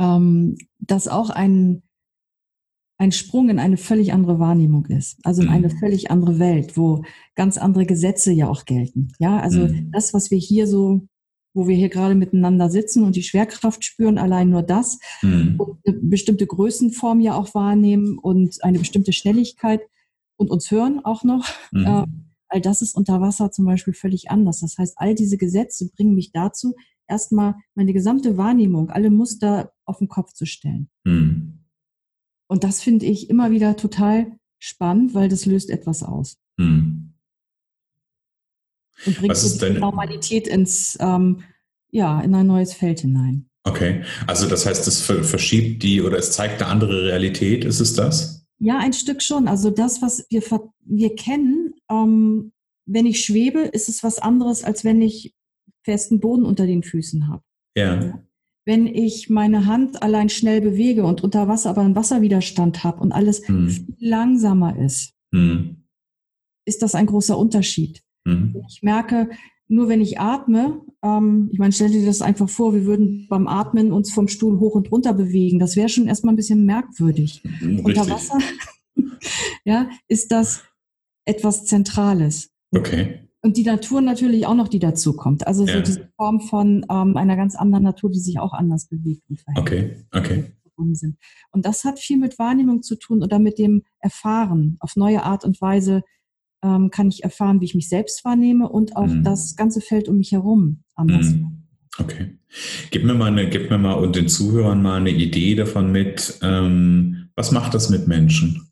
ähm, 0.00 0.58
das 0.78 1.08
auch 1.08 1.30
ein, 1.30 1.82
ein 2.98 3.12
Sprung 3.12 3.48
in 3.50 3.58
eine 3.58 3.76
völlig 3.76 4.12
andere 4.12 4.38
Wahrnehmung 4.38 4.86
ist, 4.86 5.18
also 5.24 5.42
in 5.42 5.48
mhm. 5.48 5.54
eine 5.54 5.70
völlig 5.70 6.10
andere 6.10 6.38
Welt, 6.38 6.76
wo 6.76 7.04
ganz 7.34 7.58
andere 7.58 7.86
Gesetze 7.86 8.32
ja 8.32 8.48
auch 8.48 8.64
gelten. 8.64 9.12
Ja, 9.18 9.38
also 9.38 9.68
mhm. 9.68 9.90
das, 9.92 10.14
was 10.14 10.30
wir 10.30 10.38
hier 10.38 10.66
so 10.66 11.06
wo 11.58 11.66
wir 11.66 11.74
hier 11.74 11.88
gerade 11.88 12.14
miteinander 12.14 12.70
sitzen 12.70 13.02
und 13.02 13.16
die 13.16 13.24
Schwerkraft 13.24 13.84
spüren, 13.84 14.16
allein 14.16 14.48
nur 14.48 14.62
das 14.62 15.00
mhm. 15.22 15.56
und 15.58 15.78
eine 15.84 15.98
bestimmte 15.98 16.46
Größenform 16.46 17.20
ja 17.20 17.34
auch 17.34 17.52
wahrnehmen 17.54 18.16
und 18.16 18.62
eine 18.62 18.78
bestimmte 18.78 19.12
Schnelligkeit 19.12 19.82
und 20.36 20.50
uns 20.50 20.70
hören 20.70 21.04
auch 21.04 21.24
noch. 21.24 21.48
Mhm. 21.72 21.84
Äh, 21.84 22.04
all 22.48 22.60
das 22.60 22.80
ist 22.80 22.94
unter 22.94 23.20
Wasser 23.20 23.50
zum 23.50 23.64
Beispiel 23.66 23.92
völlig 23.92 24.30
anders. 24.30 24.60
Das 24.60 24.78
heißt, 24.78 24.94
all 24.98 25.16
diese 25.16 25.36
Gesetze 25.36 25.90
bringen 25.90 26.14
mich 26.14 26.30
dazu, 26.30 26.76
erstmal 27.08 27.56
meine 27.74 27.92
gesamte 27.92 28.36
Wahrnehmung, 28.36 28.90
alle 28.90 29.10
Muster 29.10 29.72
auf 29.84 29.98
den 29.98 30.08
Kopf 30.08 30.32
zu 30.32 30.46
stellen. 30.46 30.88
Mhm. 31.04 31.64
Und 32.46 32.62
das 32.62 32.80
finde 32.80 33.04
ich 33.06 33.28
immer 33.28 33.50
wieder 33.50 33.76
total 33.76 34.38
spannend, 34.60 35.12
weil 35.12 35.28
das 35.28 35.44
löst 35.44 35.70
etwas 35.70 36.04
aus. 36.04 36.38
Mhm 36.56 37.07
und 39.06 39.18
bringt 39.18 39.36
die 39.36 39.58
denn? 39.58 39.80
Normalität 39.80 40.46
ins, 40.48 40.96
ähm, 41.00 41.42
ja, 41.90 42.20
in 42.20 42.34
ein 42.34 42.46
neues 42.46 42.74
Feld 42.74 43.00
hinein. 43.00 43.48
Okay, 43.64 44.02
also 44.26 44.48
das 44.48 44.66
heißt, 44.66 44.86
es 44.86 45.02
verschiebt 45.02 45.82
die 45.82 46.00
oder 46.00 46.18
es 46.18 46.32
zeigt 46.32 46.62
eine 46.62 46.70
andere 46.70 47.04
Realität, 47.04 47.64
ist 47.64 47.80
es 47.80 47.94
das? 47.94 48.46
Ja, 48.58 48.78
ein 48.78 48.92
Stück 48.92 49.22
schon. 49.22 49.46
Also 49.46 49.70
das, 49.70 50.02
was 50.02 50.26
wir, 50.30 50.42
wir 50.84 51.14
kennen, 51.14 51.74
ähm, 51.90 52.52
wenn 52.86 53.06
ich 53.06 53.24
schwebe, 53.24 53.60
ist 53.60 53.88
es 53.88 54.02
was 54.02 54.18
anderes, 54.18 54.64
als 54.64 54.84
wenn 54.84 55.00
ich 55.02 55.34
festen 55.82 56.20
Boden 56.20 56.44
unter 56.44 56.66
den 56.66 56.82
Füßen 56.82 57.28
habe. 57.28 57.42
Ja. 57.76 58.02
ja. 58.02 58.24
Wenn 58.64 58.86
ich 58.86 59.30
meine 59.30 59.66
Hand 59.66 60.02
allein 60.02 60.28
schnell 60.28 60.60
bewege 60.60 61.04
und 61.04 61.22
unter 61.22 61.48
Wasser 61.48 61.70
aber 61.70 61.82
einen 61.82 61.96
Wasserwiderstand 61.96 62.84
habe 62.84 63.00
und 63.00 63.12
alles 63.12 63.46
hm. 63.46 63.68
viel 63.68 63.96
langsamer 63.98 64.78
ist, 64.78 65.14
hm. 65.32 65.84
ist 66.66 66.82
das 66.82 66.94
ein 66.94 67.06
großer 67.06 67.38
Unterschied. 67.38 68.02
Mhm. 68.28 68.62
Ich 68.68 68.82
merke, 68.82 69.30
nur 69.68 69.88
wenn 69.88 70.00
ich 70.00 70.18
atme, 70.18 70.80
ähm, 71.02 71.48
ich 71.52 71.58
meine, 71.58 71.72
stell 71.72 71.90
dir 71.90 72.04
das 72.04 72.22
einfach 72.22 72.48
vor, 72.48 72.74
wir 72.74 72.86
würden 72.86 73.26
beim 73.28 73.46
Atmen 73.46 73.92
uns 73.92 74.12
vom 74.12 74.28
Stuhl 74.28 74.58
hoch 74.58 74.74
und 74.74 74.90
runter 74.90 75.12
bewegen. 75.12 75.58
Das 75.58 75.76
wäre 75.76 75.88
schon 75.88 76.08
erstmal 76.08 76.32
ein 76.32 76.36
bisschen 76.36 76.64
merkwürdig. 76.64 77.42
Mhm, 77.44 77.76
richtig. 77.76 77.84
Unter 77.84 78.10
Wasser 78.10 78.38
ja, 79.64 79.90
ist 80.08 80.32
das 80.32 80.62
etwas 81.26 81.66
Zentrales. 81.66 82.50
Okay. 82.74 83.28
Und 83.42 83.56
die 83.56 83.62
Natur 83.62 84.00
natürlich 84.00 84.46
auch 84.46 84.54
noch, 84.54 84.68
die 84.68 84.78
dazu 84.78 85.14
kommt. 85.14 85.46
Also 85.46 85.64
ja. 85.64 85.74
so 85.74 85.80
diese 85.80 86.08
Form 86.16 86.40
von 86.40 86.84
ähm, 86.90 87.16
einer 87.16 87.36
ganz 87.36 87.54
anderen 87.54 87.84
Natur, 87.84 88.10
die 88.10 88.18
sich 88.18 88.40
auch 88.40 88.52
anders 88.52 88.88
bewegt 88.88 89.22
und 89.28 89.40
verhält. 89.40 89.60
Okay, 89.60 89.96
okay. 90.12 90.44
Sind. 90.92 91.18
Und 91.50 91.66
das 91.66 91.82
hat 91.84 91.98
viel 91.98 92.18
mit 92.18 92.38
Wahrnehmung 92.38 92.84
zu 92.84 92.94
tun 92.94 93.24
oder 93.24 93.40
mit 93.40 93.58
dem 93.58 93.82
Erfahren 93.98 94.76
auf 94.78 94.94
neue 94.94 95.24
Art 95.24 95.44
und 95.44 95.60
Weise 95.60 96.04
ähm, 96.62 96.90
kann 96.90 97.08
ich 97.08 97.24
erfahren, 97.24 97.60
wie 97.60 97.66
ich 97.66 97.74
mich 97.74 97.88
selbst 97.88 98.24
wahrnehme 98.24 98.68
und 98.68 98.96
auch 98.96 99.06
mhm. 99.06 99.24
das 99.24 99.56
ganze 99.56 99.80
Feld 99.80 100.08
um 100.08 100.18
mich 100.18 100.32
herum 100.32 100.82
anders. 100.94 101.26
Mhm. 101.26 101.68
Okay. 101.98 102.38
Gib 102.90 103.04
mir 103.04 103.14
mal 103.14 103.26
eine, 103.26 103.48
gib 103.50 103.70
mir 103.70 103.78
mal 103.78 103.94
und 103.94 104.16
den 104.16 104.28
Zuhörern 104.28 104.82
mal 104.82 105.00
eine 105.00 105.10
Idee 105.10 105.54
davon 105.54 105.92
mit, 105.92 106.38
ähm, 106.42 107.30
was 107.34 107.52
macht 107.52 107.74
das 107.74 107.90
mit 107.90 108.08
Menschen? 108.08 108.70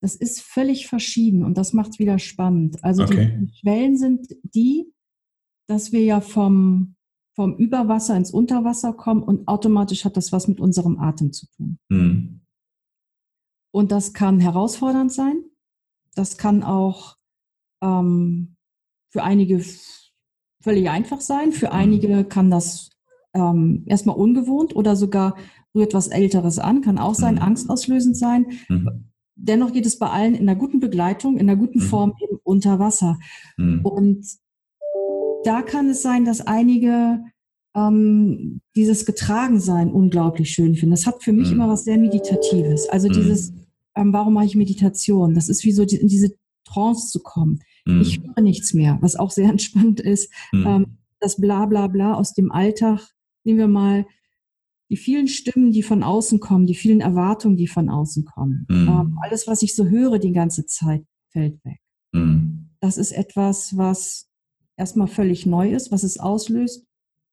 Das 0.00 0.14
ist 0.14 0.40
völlig 0.40 0.86
verschieden 0.86 1.44
und 1.44 1.58
das 1.58 1.72
macht 1.72 1.90
es 1.92 1.98
wieder 1.98 2.18
spannend. 2.18 2.82
Also 2.84 3.02
okay. 3.02 3.36
die 3.40 3.52
Schwellen 3.58 3.96
sind 3.96 4.28
die, 4.42 4.92
dass 5.66 5.92
wir 5.92 6.02
ja 6.02 6.20
vom, 6.20 6.96
vom 7.34 7.56
Überwasser 7.56 8.16
ins 8.16 8.30
Unterwasser 8.30 8.92
kommen 8.92 9.22
und 9.22 9.48
automatisch 9.48 10.04
hat 10.04 10.16
das 10.16 10.32
was 10.32 10.48
mit 10.48 10.60
unserem 10.60 10.98
Atem 10.98 11.32
zu 11.32 11.46
tun. 11.56 11.78
Mhm. 11.88 12.40
Und 13.70 13.92
das 13.92 14.12
kann 14.12 14.40
herausfordernd 14.40 15.12
sein. 15.12 15.44
Das 16.18 16.36
kann 16.36 16.62
auch 16.62 17.16
ähm, 17.82 18.56
für 19.10 19.22
einige 19.22 19.64
völlig 20.62 20.90
einfach 20.90 21.20
sein. 21.20 21.52
Für 21.52 21.68
mhm. 21.68 21.72
einige 21.72 22.24
kann 22.24 22.50
das 22.50 22.90
ähm, 23.34 23.84
erstmal 23.86 24.16
ungewohnt 24.16 24.74
oder 24.74 24.96
sogar 24.96 25.36
rührt 25.74 25.94
was 25.94 26.08
Älteres 26.08 26.58
an, 26.58 26.80
kann 26.80 26.98
auch 26.98 27.14
sein, 27.14 27.36
mhm. 27.36 27.42
angstauslösend 27.42 28.16
sein. 28.16 28.46
Mhm. 28.68 29.10
Dennoch 29.36 29.72
geht 29.72 29.86
es 29.86 29.98
bei 29.98 30.10
allen 30.10 30.34
in 30.34 30.48
einer 30.48 30.58
guten 30.58 30.80
Begleitung, 30.80 31.38
in 31.38 31.48
einer 31.48 31.58
guten 31.58 31.78
mhm. 31.78 31.84
Form 31.84 32.14
eben 32.20 32.38
unter 32.42 32.78
Wasser. 32.78 33.18
Mhm. 33.56 33.84
Und 33.84 34.26
da 35.44 35.62
kann 35.62 35.90
es 35.90 36.02
sein, 36.02 36.24
dass 36.24 36.40
einige 36.40 37.22
ähm, 37.76 38.60
dieses 38.74 39.06
Getragensein 39.06 39.92
unglaublich 39.92 40.50
schön 40.50 40.74
finden. 40.74 40.90
Das 40.90 41.06
hat 41.06 41.22
für 41.22 41.32
mich 41.32 41.48
mhm. 41.48 41.54
immer 41.54 41.68
was 41.68 41.84
sehr 41.84 41.98
Meditatives. 41.98 42.88
Also 42.88 43.08
dieses, 43.08 43.52
ähm, 43.98 44.12
warum 44.12 44.34
mache 44.34 44.46
ich 44.46 44.56
Meditation? 44.56 45.34
Das 45.34 45.48
ist 45.48 45.64
wie 45.64 45.72
so 45.72 45.84
die, 45.84 45.96
in 45.96 46.08
diese 46.08 46.34
Trance 46.64 47.08
zu 47.08 47.20
kommen. 47.20 47.60
Ich 48.00 48.20
höre 48.20 48.42
nichts 48.42 48.74
mehr, 48.74 48.98
was 49.00 49.16
auch 49.16 49.30
sehr 49.30 49.48
entspannt 49.50 49.98
ist. 50.00 50.30
Ähm, 50.52 50.98
das 51.20 51.40
Bla 51.40 51.64
bla 51.66 51.86
bla 51.86 52.14
aus 52.14 52.34
dem 52.34 52.52
Alltag 52.52 53.00
nehmen 53.44 53.58
wir 53.58 53.68
mal 53.68 54.06
die 54.90 54.96
vielen 54.96 55.28
Stimmen, 55.28 55.72
die 55.72 55.82
von 55.82 56.02
außen 56.02 56.40
kommen, 56.40 56.66
die 56.66 56.74
vielen 56.74 57.00
Erwartungen, 57.00 57.56
die 57.56 57.66
von 57.66 57.88
außen 57.88 58.24
kommen. 58.24 58.66
Mhm. 58.68 58.88
Ähm, 58.88 59.18
alles, 59.22 59.46
was 59.46 59.62
ich 59.62 59.74
so 59.74 59.86
höre 59.86 60.18
die 60.18 60.32
ganze 60.32 60.66
Zeit, 60.66 61.04
fällt 61.30 61.62
weg. 61.64 61.80
Mhm. 62.12 62.70
Das 62.80 62.96
ist 62.96 63.12
etwas, 63.12 63.76
was 63.76 64.28
erstmal 64.76 65.08
völlig 65.08 65.44
neu 65.44 65.70
ist, 65.70 65.90
was 65.92 66.04
es 66.04 66.18
auslöst, 66.18 66.86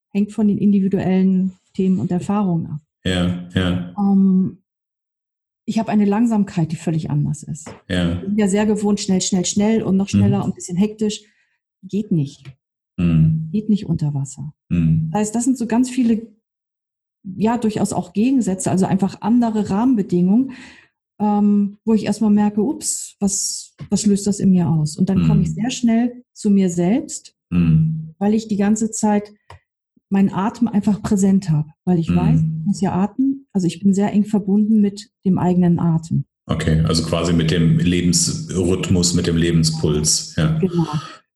hängt 0.10 0.34
von 0.34 0.48
den 0.48 0.58
individuellen 0.58 1.54
Themen 1.74 2.00
und 2.00 2.12
Erfahrungen 2.12 2.68
ab. 2.68 2.82
Ja, 3.06 3.48
ja. 3.54 3.94
Ähm, 3.98 4.64
ich 5.66 5.80
habe 5.80 5.92
eine 5.92 6.06
Langsamkeit, 6.06 6.72
die 6.72 6.76
völlig 6.76 7.10
anders 7.10 7.44
ist. 7.44 7.70
Ja. 7.90 8.14
Ich 8.14 8.22
bin 8.22 8.38
ja 8.38 8.48
sehr 8.48 8.66
gewohnt, 8.66 9.00
schnell, 9.00 9.22
schnell, 9.22 9.46
schnell 9.46 9.84
und 9.84 9.98
noch 9.98 10.10
schneller 10.10 10.40
mhm. 10.40 10.44
und 10.46 10.52
ein 10.52 10.56
bisschen 10.56 10.78
hektisch. 10.78 11.24
Geht 11.84 12.12
nicht. 12.12 12.46
Mhm. 12.98 13.50
Geht 13.52 13.70
nicht 13.70 13.88
unter 13.88 14.14
Wasser. 14.14 14.54
Mhm. 14.70 15.10
Das 15.12 15.22
heißt, 15.22 15.36
das 15.36 15.44
sind 15.44 15.58
so 15.58 15.66
ganz 15.66 15.90
viele, 15.90 16.28
ja, 17.24 17.58
durchaus 17.58 17.94
auch 17.94 18.14
Gegensätze, 18.14 18.70
also 18.70 18.86
einfach 18.86 19.22
andere 19.22 19.70
Rahmenbedingungen, 19.70 20.52
ähm, 21.20 21.78
wo 21.84 21.94
ich 21.94 22.06
erstmal 22.06 22.32
merke, 22.32 22.62
ups, 22.62 23.16
was, 23.20 23.76
was 23.90 24.06
löst 24.06 24.28
das 24.28 24.40
in 24.40 24.52
mir 24.52 24.70
aus? 24.70 24.98
Und 24.98 25.10
dann 25.10 25.24
mhm. 25.24 25.28
komme 25.28 25.42
ich 25.42 25.50
mhm. 25.50 25.54
sehr 25.54 25.72
schnell 25.72 26.24
zu 26.34 26.52
mir 26.52 26.70
selbst, 26.70 27.36
mhm. 27.50 28.14
weil 28.20 28.36
ich 28.36 28.48
die 28.48 28.58
ganze 28.58 28.92
Zeit 28.92 29.34
meinen 30.10 30.32
Atem 30.32 30.68
einfach 30.68 31.02
präsent 31.02 31.50
habe, 31.50 31.70
weil 31.86 31.98
ich 31.98 32.14
weiß, 32.14 32.42
mhm. 32.42 32.60
ich 32.60 32.66
muss 32.68 32.82
ja 32.82 32.94
atmen. 32.94 33.45
Also 33.56 33.68
ich 33.68 33.80
bin 33.80 33.94
sehr 33.94 34.12
eng 34.12 34.26
verbunden 34.26 34.82
mit 34.82 35.12
dem 35.24 35.38
eigenen 35.38 35.80
Atem. 35.80 36.26
Okay, 36.46 36.82
also 36.82 37.06
quasi 37.06 37.32
mit 37.32 37.52
dem 37.52 37.80
Lebensrhythmus, 37.80 39.14
mit 39.14 39.28
dem 39.28 39.38
Lebenspuls. 39.38 40.36
Ja, 40.36 40.58
genau. 40.60 40.86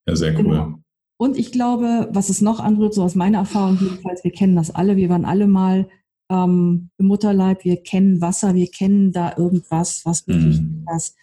Ja, 0.05 0.15
sehr 0.17 0.35
cool. 0.35 0.43
Genau. 0.43 0.73
Und 1.17 1.38
ich 1.38 1.53
glaube, 1.53 2.09
was 2.11 2.27
es 2.27 2.41
noch 2.41 2.59
anrührt, 2.59 2.93
so 2.93 3.03
aus 3.03 3.15
meiner 3.15 3.38
Erfahrung 3.38 3.77
jedenfalls, 3.79 4.25
wir 4.25 4.31
kennen 4.31 4.57
das 4.57 4.69
alle, 4.69 4.97
wir 4.97 5.07
waren 5.07 5.23
alle 5.23 5.47
mal 5.47 5.88
ähm, 6.29 6.89
im 6.97 7.05
Mutterleib, 7.05 7.63
wir 7.63 7.77
kennen 7.77 8.19
Wasser, 8.19 8.53
wir 8.53 8.67
kennen 8.67 9.13
da 9.13 9.38
irgendwas, 9.38 10.01
was 10.03 10.27
wirklich 10.27 10.59
mhm. 10.59 10.83
was 10.85 11.15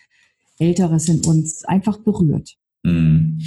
Älteres 0.59 1.11
in 1.11 1.23
uns 1.27 1.67
einfach 1.67 1.99
berührt. 1.99 2.57
Mhm. 2.87 3.41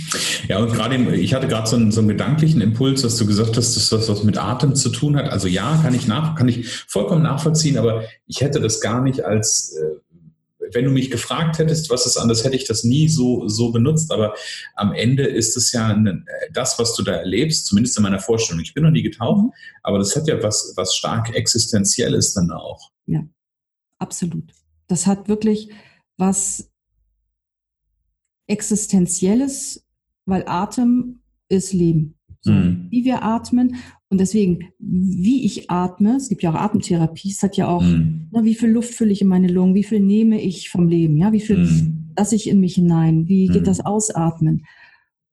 Ja, 0.49 0.57
und 0.57 0.73
gerade, 0.73 1.15
ich 1.15 1.33
hatte 1.33 1.47
gerade 1.47 1.69
so 1.69 1.77
einen, 1.77 1.91
so 1.91 2.01
einen 2.01 2.09
gedanklichen 2.09 2.59
Impuls, 2.59 3.03
dass 3.03 3.15
du 3.15 3.25
gesagt 3.25 3.55
hast, 3.55 3.77
dass 3.77 3.87
das 3.89 4.09
was 4.09 4.23
mit 4.23 4.37
Atem 4.37 4.75
zu 4.75 4.89
tun 4.89 5.15
hat. 5.15 5.29
Also 5.29 5.47
ja, 5.47 5.79
kann 5.81 5.93
ich 5.93 6.07
nach, 6.07 6.35
kann 6.35 6.49
ich 6.49 6.67
vollkommen 6.67 7.23
nachvollziehen, 7.23 7.77
aber 7.77 8.03
ich 8.27 8.41
hätte 8.41 8.59
das 8.59 8.81
gar 8.81 9.01
nicht 9.01 9.23
als 9.23 9.77
äh, 9.77 9.95
wenn 10.71 10.85
du 10.85 10.91
mich 10.91 11.09
gefragt 11.09 11.57
hättest, 11.57 11.89
was 11.89 12.05
ist 12.05 12.17
anders, 12.17 12.43
hätte 12.43 12.55
ich 12.55 12.65
das 12.65 12.83
nie 12.83 13.07
so, 13.07 13.47
so 13.47 13.71
benutzt. 13.71 14.11
Aber 14.11 14.35
am 14.75 14.93
Ende 14.93 15.23
ist 15.23 15.57
es 15.57 15.71
ja 15.71 15.87
eine, 15.87 16.23
das, 16.51 16.77
was 16.77 16.93
du 16.95 17.01
da 17.01 17.13
erlebst, 17.13 17.65
zumindest 17.65 17.97
in 17.97 18.03
meiner 18.03 18.19
Vorstellung. 18.19 18.61
Ich 18.61 18.75
bin 18.75 18.83
noch 18.83 18.91
nie 18.91 19.01
getaucht, 19.01 19.45
mhm. 19.45 19.53
aber 19.81 19.97
das 19.97 20.15
hat 20.15 20.27
ja 20.27 20.43
was, 20.43 20.73
was 20.75 20.93
stark 20.93 21.33
Existenzielles 21.33 22.33
dann 22.33 22.51
auch. 22.51 22.91
Ja, 23.07 23.23
absolut. 23.97 24.51
Das 24.87 25.07
hat 25.07 25.27
wirklich 25.27 25.69
was 26.17 26.68
Existenzielles, 28.49 29.85
weil 30.25 30.43
Atem 30.47 31.21
ist 31.47 31.73
Leben. 31.73 32.15
So, 32.41 32.51
mhm. 32.51 32.87
Wie 32.89 33.03
wir 33.03 33.23
atmen 33.23 33.75
und 34.09 34.19
deswegen, 34.19 34.69
wie 34.79 35.45
ich 35.45 35.69
atme, 35.69 36.15
es 36.15 36.29
gibt 36.29 36.41
ja 36.41 36.51
auch 36.51 36.55
Atemtherapie, 36.55 37.31
es 37.31 37.43
hat 37.43 37.57
ja 37.57 37.67
auch, 37.67 37.83
mhm. 37.83 38.27
na, 38.31 38.43
wie 38.43 38.55
viel 38.55 38.69
Luft 38.69 38.93
fülle 38.93 39.11
ich 39.11 39.21
in 39.21 39.27
meine 39.27 39.49
Lungen, 39.49 39.75
wie 39.75 39.83
viel 39.83 39.99
nehme 39.99 40.41
ich 40.41 40.69
vom 40.69 40.87
Leben, 40.87 41.17
ja, 41.17 41.33
wie 41.33 41.41
viel 41.41 41.57
mhm. 41.57 42.11
lasse 42.17 42.35
ich 42.35 42.47
in 42.49 42.59
mich 42.59 42.75
hinein, 42.75 43.27
wie 43.27 43.47
geht 43.47 43.63
mhm. 43.63 43.65
das 43.65 43.85
Ausatmen? 43.85 44.65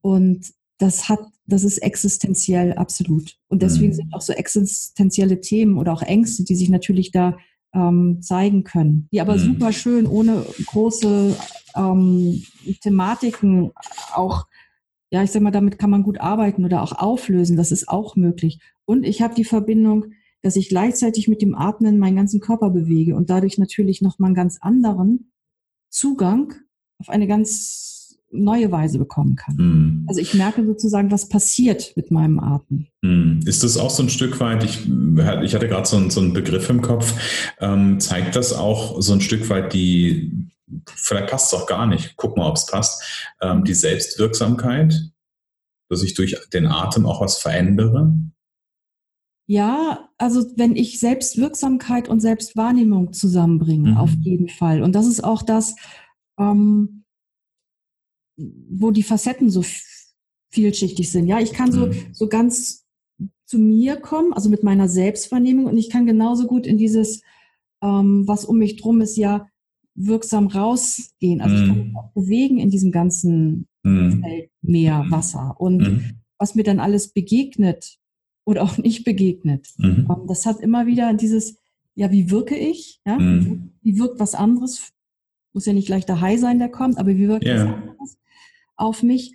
Und 0.00 0.52
das 0.78 1.08
hat, 1.08 1.20
das 1.46 1.64
ist 1.64 1.78
existenziell 1.78 2.74
absolut. 2.74 3.38
Und 3.48 3.62
deswegen 3.62 3.92
mhm. 3.92 3.96
sind 3.96 4.14
auch 4.14 4.20
so 4.20 4.32
existenzielle 4.32 5.40
Themen 5.40 5.78
oder 5.78 5.92
auch 5.92 6.02
Ängste, 6.02 6.44
die 6.44 6.56
sich 6.56 6.68
natürlich 6.68 7.12
da 7.12 7.38
ähm, 7.76 8.22
zeigen 8.22 8.64
können, 8.64 9.08
die 9.12 9.20
aber 9.20 9.34
mhm. 9.34 9.40
super 9.40 9.72
schön 9.72 10.06
ohne 10.06 10.44
große 10.66 11.36
ähm, 11.76 12.42
Thematiken 12.80 13.72
auch 14.14 14.46
ja, 15.10 15.22
ich 15.22 15.30
sag 15.30 15.40
mal, 15.42 15.52
damit 15.52 15.78
kann 15.78 15.90
man 15.90 16.02
gut 16.02 16.20
arbeiten 16.20 16.64
oder 16.64 16.82
auch 16.82 16.92
auflösen. 16.92 17.56
Das 17.56 17.70
ist 17.70 17.88
auch 17.88 18.16
möglich. 18.16 18.58
Und 18.84 19.04
ich 19.04 19.22
habe 19.22 19.34
die 19.34 19.44
Verbindung, 19.44 20.06
dass 20.42 20.56
ich 20.56 20.68
gleichzeitig 20.68 21.28
mit 21.28 21.42
dem 21.42 21.54
Atmen 21.54 21.98
meinen 21.98 22.16
ganzen 22.16 22.40
Körper 22.40 22.70
bewege 22.70 23.14
und 23.14 23.30
dadurch 23.30 23.56
natürlich 23.56 24.02
nochmal 24.02 24.28
einen 24.28 24.34
ganz 24.34 24.58
anderen 24.60 25.30
Zugang 25.90 26.54
auf 26.98 27.08
eine 27.08 27.26
ganz 27.26 27.95
neue 28.36 28.70
Weise 28.70 28.98
bekommen 28.98 29.36
kann. 29.36 29.56
Mm. 29.56 30.04
Also 30.08 30.20
ich 30.20 30.34
merke 30.34 30.64
sozusagen, 30.64 31.10
was 31.10 31.28
passiert 31.28 31.92
mit 31.96 32.10
meinem 32.10 32.38
Atmen. 32.38 32.88
Mm. 33.02 33.40
Ist 33.46 33.62
das 33.62 33.76
auch 33.76 33.90
so 33.90 34.02
ein 34.02 34.08
Stück 34.08 34.38
weit, 34.40 34.64
ich, 34.64 34.88
ich 35.42 35.54
hatte 35.54 35.68
gerade 35.68 35.86
so, 35.86 36.08
so, 36.10 36.20
einen 36.20 36.32
Begriff 36.32 36.70
im 36.70 36.82
Kopf, 36.82 37.14
ähm, 37.60 38.00
zeigt 38.00 38.36
das 38.36 38.52
auch 38.52 39.00
so 39.00 39.12
ein 39.12 39.20
Stück 39.20 39.48
weit 39.50 39.72
die 39.72 40.46
vielleicht 40.94 41.30
passt 41.30 41.52
es 41.52 41.58
auch 41.58 41.66
gar 41.66 41.86
nicht, 41.86 42.16
guck 42.16 42.36
mal, 42.36 42.48
ob 42.48 42.56
es 42.56 42.66
passt, 42.66 43.02
ähm, 43.40 43.64
die 43.64 43.74
Selbstwirksamkeit, 43.74 44.94
dass 45.88 46.02
ich 46.02 46.14
durch 46.14 46.36
den 46.52 46.66
Atem 46.66 47.06
auch 47.06 47.20
was 47.20 47.38
verändere? 47.38 48.12
Ja, 49.48 50.08
also 50.18 50.44
wenn 50.56 50.74
ich 50.74 50.98
Selbstwirksamkeit 50.98 52.08
und 52.08 52.20
Selbstwahrnehmung 52.20 53.12
zusammenbringe, 53.12 53.92
mhm. 53.92 53.96
auf 53.96 54.10
jeden 54.20 54.48
Fall. 54.48 54.82
Und 54.82 54.92
das 54.92 55.06
ist 55.06 55.22
auch 55.22 55.42
das, 55.42 55.76
ähm, 56.38 57.04
wo 58.36 58.90
die 58.90 59.02
Facetten 59.02 59.50
so 59.50 59.64
vielschichtig 60.50 61.10
sind. 61.10 61.26
Ja, 61.26 61.40
ich 61.40 61.52
kann 61.52 61.72
so, 61.72 61.86
mhm. 61.86 61.94
so 62.12 62.28
ganz 62.28 62.86
zu 63.44 63.58
mir 63.58 63.96
kommen, 63.96 64.32
also 64.32 64.50
mit 64.50 64.62
meiner 64.62 64.88
Selbstwahrnehmung 64.88 65.66
und 65.66 65.78
ich 65.78 65.90
kann 65.90 66.06
genauso 66.06 66.46
gut 66.46 66.66
in 66.66 66.78
dieses, 66.78 67.22
ähm, 67.82 68.24
was 68.26 68.44
um 68.44 68.58
mich 68.58 68.76
drum 68.76 69.00
ist, 69.00 69.16
ja 69.16 69.46
wirksam 69.94 70.48
rausgehen. 70.48 71.40
Also 71.40 71.56
mm. 71.56 71.58
ich 71.58 71.68
kann 71.68 71.78
mich 71.78 71.88
mhm. 71.88 71.96
auch 71.96 72.12
bewegen 72.12 72.58
in 72.58 72.68
diesem 72.70 72.92
ganzen 72.92 73.66
mm. 73.82 74.20
Feld 74.20 74.50
Meer, 74.60 75.04
mhm. 75.04 75.10
Wasser. 75.10 75.54
Und 75.58 76.14
was 76.38 76.54
mir 76.54 76.64
dann 76.64 76.80
alles 76.80 77.08
begegnet 77.08 77.96
oder 78.44 78.62
auch 78.62 78.76
nicht 78.76 79.04
begegnet, 79.04 79.68
mhm. 79.78 80.06
ähm, 80.10 80.26
das 80.28 80.44
hat 80.44 80.60
immer 80.60 80.86
wieder 80.86 81.14
dieses, 81.14 81.56
ja, 81.94 82.10
wie 82.10 82.30
wirke 82.30 82.56
ich? 82.56 83.00
Ja? 83.06 83.18
Wie 83.18 83.98
wirkt 83.98 84.20
was 84.20 84.34
anderes? 84.34 84.92
Muss 85.54 85.64
ja 85.64 85.72
nicht 85.72 85.86
gleich 85.86 86.04
der 86.04 86.20
Hai 86.20 86.36
sein, 86.36 86.58
der 86.58 86.68
kommt, 86.68 86.98
aber 86.98 87.16
wie 87.16 87.28
wirkt 87.28 87.46
yeah. 87.46 87.64
was 87.64 87.72
anderes 87.72 88.18
auf 88.76 89.02
mich? 89.02 89.34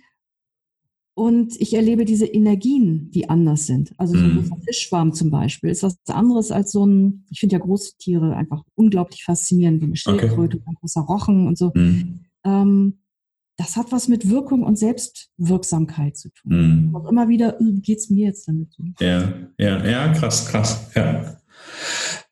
Und 1.14 1.60
ich 1.60 1.74
erlebe 1.74 2.06
diese 2.06 2.24
Energien, 2.24 3.10
die 3.10 3.28
anders 3.28 3.66
sind. 3.66 3.92
Also 3.98 4.14
so 4.14 4.24
ein 4.24 4.36
mm. 4.36 4.62
Fischschwarm 4.64 5.12
zum 5.12 5.30
Beispiel 5.30 5.68
ist 5.68 5.82
was 5.82 5.98
anderes 6.08 6.50
als 6.50 6.72
so 6.72 6.86
ein, 6.86 7.26
ich 7.30 7.38
finde 7.38 7.56
ja 7.56 7.58
Großtiere 7.58 8.34
einfach 8.34 8.62
unglaublich 8.74 9.22
faszinierend, 9.24 9.82
wie 9.82 9.86
eine 9.86 9.96
Schildkröte, 9.96 10.56
okay. 10.56 10.66
ein 10.66 10.74
großer 10.76 11.02
Rochen 11.02 11.46
und 11.46 11.58
so. 11.58 11.70
Mm. 11.74 12.20
Ähm, 12.44 12.98
das 13.58 13.76
hat 13.76 13.92
was 13.92 14.08
mit 14.08 14.30
Wirkung 14.30 14.62
und 14.62 14.78
Selbstwirksamkeit 14.78 16.16
zu 16.16 16.30
tun. 16.30 16.90
Mm. 16.90 16.96
Auch 16.96 17.06
immer 17.10 17.28
wieder, 17.28 17.58
wie 17.60 17.82
geht's 17.82 18.08
mir 18.08 18.28
jetzt 18.28 18.48
damit? 18.48 18.74
Ja, 18.98 19.34
ja, 19.58 19.86
ja, 19.86 20.12
krass, 20.14 20.48
krass, 20.48 20.90
ja. 20.94 21.36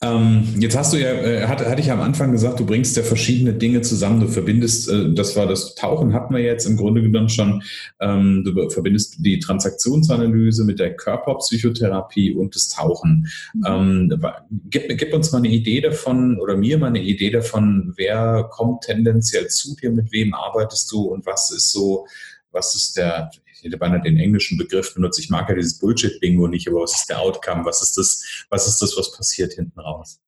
Ähm, 0.03 0.45
jetzt 0.59 0.77
hast 0.77 0.93
du 0.93 0.97
ja, 0.97 1.11
äh, 1.11 1.47
hatte, 1.47 1.69
hatte 1.69 1.81
ich 1.81 1.91
am 1.91 2.01
Anfang 2.01 2.33
gesagt, 2.33 2.59
du 2.59 2.65
bringst 2.65 2.97
ja 2.97 3.03
verschiedene 3.03 3.53
Dinge 3.53 3.83
zusammen. 3.83 4.21
Du 4.21 4.29
verbindest, 4.29 4.89
äh, 4.89 5.13
das 5.13 5.37
war 5.37 5.47
das 5.47 5.75
Tauchen, 5.75 6.15
hatten 6.15 6.35
wir 6.35 6.43
jetzt 6.43 6.65
im 6.65 6.77
Grunde 6.77 7.03
genommen 7.03 7.29
schon. 7.29 7.63
Ähm, 8.01 8.43
du 8.45 8.71
verbindest 8.71 9.17
die 9.19 9.39
Transaktionsanalyse 9.39 10.65
mit 10.65 10.79
der 10.79 10.97
Körperpsychotherapie 10.97 12.35
und 12.35 12.55
das 12.55 12.69
Tauchen. 12.69 13.29
Mhm. 13.55 13.65
Ähm, 13.67 14.23
gib, 14.71 14.97
gib, 14.97 15.13
uns 15.13 15.33
mal 15.33 15.39
eine 15.39 15.49
Idee 15.49 15.81
davon 15.81 16.41
oder 16.41 16.57
mir 16.57 16.79
mal 16.79 16.87
eine 16.87 17.03
Idee 17.03 17.31
davon, 17.31 17.93
wer 17.97 18.49
kommt 18.51 18.85
tendenziell 18.85 19.49
zu 19.49 19.77
dir, 19.77 19.91
mit 19.91 20.13
wem 20.13 20.33
arbeitest 20.35 20.91
du 20.93 21.03
und 21.03 21.27
was 21.27 21.51
ist 21.51 21.73
so, 21.73 22.07
was 22.53 22.75
ist 22.75 22.97
der, 22.97 23.31
ich 23.61 23.67
hätte 23.67 23.79
beinahe 23.79 24.01
den 24.01 24.17
englischen 24.17 24.57
Begriff 24.57 24.95
benutzt, 24.95 25.19
ich 25.19 25.29
mag 25.29 25.49
ja 25.49 25.55
dieses 25.55 25.79
Bullshit-Bingo 25.79 26.49
nicht, 26.49 26.67
aber 26.67 26.81
was 26.81 26.99
ist 26.99 27.11
der 27.11 27.21
Outcome? 27.21 27.65
Was 27.65 27.83
ist 27.83 27.97
das, 27.99 28.47
was 28.49 28.67
ist 28.67 28.81
das, 28.81 28.97
was 28.97 29.13
passiert 29.13 29.53
hinten 29.53 29.79
raus? 29.79 30.21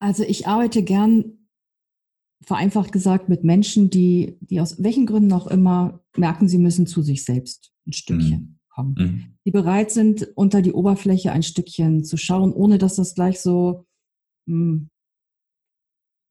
Also 0.00 0.22
ich 0.22 0.46
arbeite 0.46 0.82
gern, 0.82 1.48
vereinfacht 2.42 2.92
gesagt, 2.92 3.28
mit 3.28 3.44
Menschen, 3.44 3.90
die, 3.90 4.38
die 4.40 4.60
aus 4.60 4.82
welchen 4.82 5.06
Gründen 5.06 5.32
auch 5.32 5.46
immer 5.46 6.02
merken, 6.16 6.48
sie 6.48 6.58
müssen 6.58 6.86
zu 6.86 7.02
sich 7.02 7.24
selbst. 7.24 7.72
ein 7.86 7.92
Stückchen 7.92 8.30
mhm. 8.30 8.58
kommen, 8.70 8.94
mhm. 8.98 9.24
die 9.44 9.50
bereit 9.50 9.90
sind, 9.90 10.28
unter 10.34 10.62
die 10.62 10.72
Oberfläche 10.72 11.32
ein 11.32 11.42
Stückchen 11.42 12.04
zu 12.04 12.16
schauen, 12.16 12.52
ohne 12.52 12.78
dass 12.78 12.96
das 12.96 13.14
gleich 13.14 13.40
so, 13.40 13.86
hm, 14.46 14.90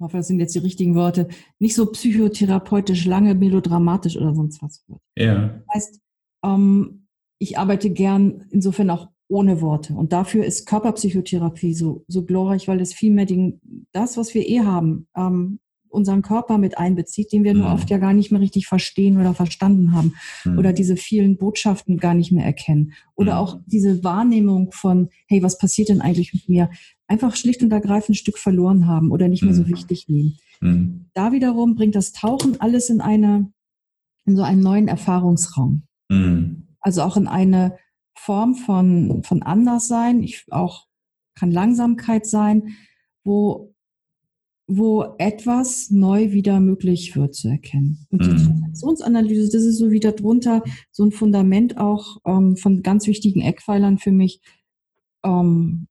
ich 0.03 0.05
hoffe, 0.05 0.17
das 0.17 0.27
sind 0.27 0.41
jetzt 0.41 0.53
die 0.53 0.59
richtigen 0.59 0.95
Worte, 0.95 1.29
nicht 1.59 1.75
so 1.75 1.85
psychotherapeutisch 1.85 3.05
lange 3.05 3.35
melodramatisch 3.35 4.17
oder 4.17 4.35
sonst 4.35 4.61
was 4.61 4.83
wird. 4.89 4.99
Ja. 5.17 5.61
Das 5.67 5.75
heißt, 5.75 6.01
ähm, 6.43 7.07
ich 7.39 7.57
arbeite 7.57 7.89
gern 7.89 8.45
insofern 8.51 8.89
auch 8.89 9.07
ohne 9.29 9.61
Worte. 9.61 9.93
Und 9.93 10.11
dafür 10.11 10.43
ist 10.43 10.65
Körperpsychotherapie 10.65 11.73
so, 11.73 12.03
so 12.09 12.25
glorreich, 12.25 12.67
weil 12.67 12.81
es 12.81 12.93
vielmehr 12.93 13.25
den, 13.25 13.61
das, 13.93 14.17
was 14.17 14.33
wir 14.33 14.45
eh 14.45 14.59
haben, 14.59 15.07
ähm, 15.15 15.59
unseren 15.87 16.21
Körper 16.23 16.57
mit 16.57 16.77
einbezieht, 16.77 17.31
den 17.31 17.43
wir 17.43 17.53
mhm. 17.53 17.61
nur 17.61 17.71
oft 17.71 17.89
ja 17.89 17.97
gar 17.97 18.13
nicht 18.13 18.31
mehr 18.31 18.41
richtig 18.41 18.67
verstehen 18.67 19.17
oder 19.19 19.33
verstanden 19.33 19.93
haben 19.93 20.15
mhm. 20.43 20.57
oder 20.57 20.73
diese 20.73 20.97
vielen 20.97 21.37
Botschaften 21.37 21.97
gar 21.97 22.15
nicht 22.15 22.31
mehr 22.31 22.45
erkennen 22.45 22.93
oder 23.15 23.33
mhm. 23.33 23.37
auch 23.37 23.59
diese 23.67 24.03
Wahrnehmung 24.03 24.71
von, 24.73 25.09
hey, 25.27 25.43
was 25.43 25.57
passiert 25.57 25.89
denn 25.89 26.01
eigentlich 26.01 26.33
mit 26.33 26.49
mir, 26.49 26.69
einfach 27.07 27.35
schlicht 27.35 27.61
und 27.61 27.71
ergreifend 27.71 28.11
ein 28.11 28.15
Stück 28.15 28.37
verloren 28.37 28.87
haben 28.87 29.11
oder 29.11 29.27
nicht 29.27 29.43
mehr 29.43 29.53
so 29.53 29.63
mhm. 29.63 29.67
wichtig 29.69 30.07
nehmen. 30.07 30.37
Mhm. 30.61 31.05
Da 31.13 31.31
wiederum 31.31 31.75
bringt 31.75 31.95
das 31.95 32.11
Tauchen 32.11 32.59
alles 32.61 32.89
in 32.89 33.01
eine, 33.01 33.51
in 34.25 34.35
so 34.35 34.43
einen 34.43 34.61
neuen 34.61 34.87
Erfahrungsraum. 34.87 35.83
Mhm. 36.09 36.67
Also 36.79 37.01
auch 37.01 37.17
in 37.17 37.27
eine 37.27 37.77
Form 38.15 38.55
von, 38.55 39.23
von 39.23 39.43
Anderssein, 39.43 40.23
ich 40.23 40.45
auch 40.51 40.87
kann 41.35 41.51
Langsamkeit 41.51 42.25
sein, 42.25 42.75
wo 43.23 43.73
wo 44.67 45.15
etwas 45.17 45.91
neu 45.91 46.31
wieder 46.31 46.59
möglich 46.59 47.15
wird 47.15 47.35
zu 47.35 47.49
erkennen. 47.49 48.07
Und 48.09 48.21
die. 48.21 48.29
Transaktionsanalyse, 48.29 49.51
das 49.51 49.63
ist 49.63 49.77
so 49.77 49.91
wieder 49.91 50.13
drunter 50.13 50.63
so 50.91 51.03
ein 51.03 51.11
Fundament 51.11 51.77
auch 51.77 52.17
ähm, 52.25 52.55
von 52.55 52.81
ganz 52.81 53.07
wichtigen 53.07 53.41
Eckpfeilern 53.41 53.97
für 53.97 54.11
mich. 54.11 54.39
Ähm, 55.25 55.87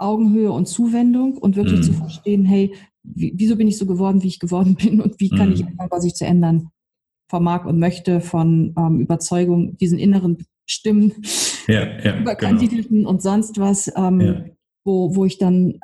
Augenhöhe 0.00 0.52
und 0.52 0.66
Zuwendung 0.66 1.36
und 1.38 1.56
wirklich 1.56 1.80
mhm. 1.80 1.84
zu 1.84 1.92
verstehen, 1.92 2.44
hey, 2.44 2.74
wie, 3.02 3.32
wieso 3.36 3.56
bin 3.56 3.68
ich 3.68 3.78
so 3.78 3.86
geworden, 3.86 4.22
wie 4.22 4.28
ich 4.28 4.38
geworden 4.38 4.74
bin 4.82 5.00
und 5.00 5.20
wie 5.20 5.30
kann 5.30 5.48
mhm. 5.48 5.54
ich 5.54 5.60
ändern, 5.62 5.88
was 5.90 6.04
ich 6.04 6.14
zu 6.14 6.24
ändern 6.26 6.70
vermag 7.28 7.64
und 7.64 7.78
möchte 7.78 8.20
von 8.20 8.74
ähm, 8.76 9.00
Überzeugung, 9.00 9.76
diesen 9.76 9.98
inneren 9.98 10.38
Stimmen, 10.66 11.12
ja, 11.68 11.98
ja, 12.02 12.18
Überkandidaten 12.18 12.88
genau. 12.88 13.10
und 13.10 13.22
sonst 13.22 13.58
was, 13.58 13.90
ähm, 13.96 14.20
ja. 14.20 14.44
wo, 14.84 15.14
wo 15.14 15.24
ich 15.24 15.38
dann 15.38 15.78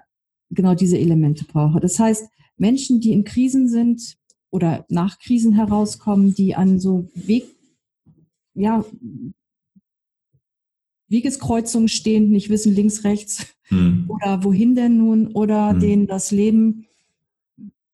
genau 0.51 0.75
diese 0.75 0.99
Elemente 0.99 1.45
brauche. 1.45 1.81
Das 1.81 1.99
heißt, 1.99 2.29
Menschen, 2.57 3.01
die 3.01 3.13
in 3.13 3.25
Krisen 3.25 3.69
sind 3.69 4.17
oder 4.51 4.85
nach 4.89 5.19
Krisen 5.19 5.53
herauskommen, 5.53 6.35
die 6.35 6.55
an 6.55 6.81
so 6.81 7.09
Weg, 7.15 7.45
ja, 8.55 8.85
Wegeskreuzungen 11.09 11.89
stehen, 11.89 12.31
nicht 12.31 12.51
wissen 12.51 12.75
links, 12.75 13.05
rechts 13.05 13.47
hm. 13.65 14.07
oder 14.09 14.43
wohin 14.45 14.75
denn 14.75 14.99
nun 14.99 15.29
oder 15.29 15.71
hm. 15.71 15.81
denen 15.81 16.07
das 16.07 16.31
Leben 16.31 16.87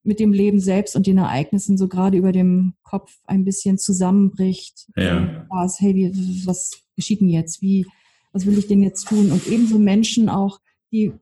mit 0.04 0.18
dem 0.18 0.32
Leben 0.32 0.58
selbst 0.58 0.96
und 0.96 1.06
den 1.06 1.18
Ereignissen 1.18 1.78
so 1.78 1.86
gerade 1.86 2.18
über 2.18 2.32
dem 2.32 2.74
Kopf 2.82 3.12
ein 3.26 3.44
bisschen 3.44 3.78
zusammenbricht. 3.78 4.88
Ja. 4.96 5.46
Was, 5.48 5.80
hey, 5.80 5.94
wie, 5.94 6.46
was 6.46 6.82
geschieht 6.96 7.20
denn 7.20 7.28
jetzt? 7.28 7.62
Wie, 7.62 7.86
was 8.32 8.46
will 8.46 8.58
ich 8.58 8.66
denn 8.66 8.82
jetzt 8.82 9.06
tun? 9.06 9.30
Und 9.30 9.46
ebenso 9.46 9.78
Menschen 9.78 10.28
auch, 10.28 10.60
die 10.90 11.12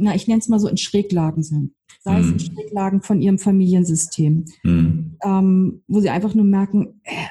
na, 0.00 0.14
ich 0.14 0.26
nenne 0.26 0.40
es 0.40 0.48
mal 0.48 0.58
so, 0.58 0.68
in 0.68 0.78
Schräglagen 0.78 1.42
sind. 1.42 1.74
Sei 2.00 2.14
mhm. 2.14 2.20
es 2.20 2.26
in 2.26 2.32
mhm. 2.32 2.56
Schräglagen 2.56 3.02
von 3.02 3.20
ihrem 3.20 3.38
Familiensystem, 3.38 4.46
mhm. 4.62 5.16
ähm, 5.22 5.82
wo 5.86 6.00
sie 6.00 6.10
einfach 6.10 6.34
nur 6.34 6.46
merken, 6.46 7.00
äh, 7.04 7.26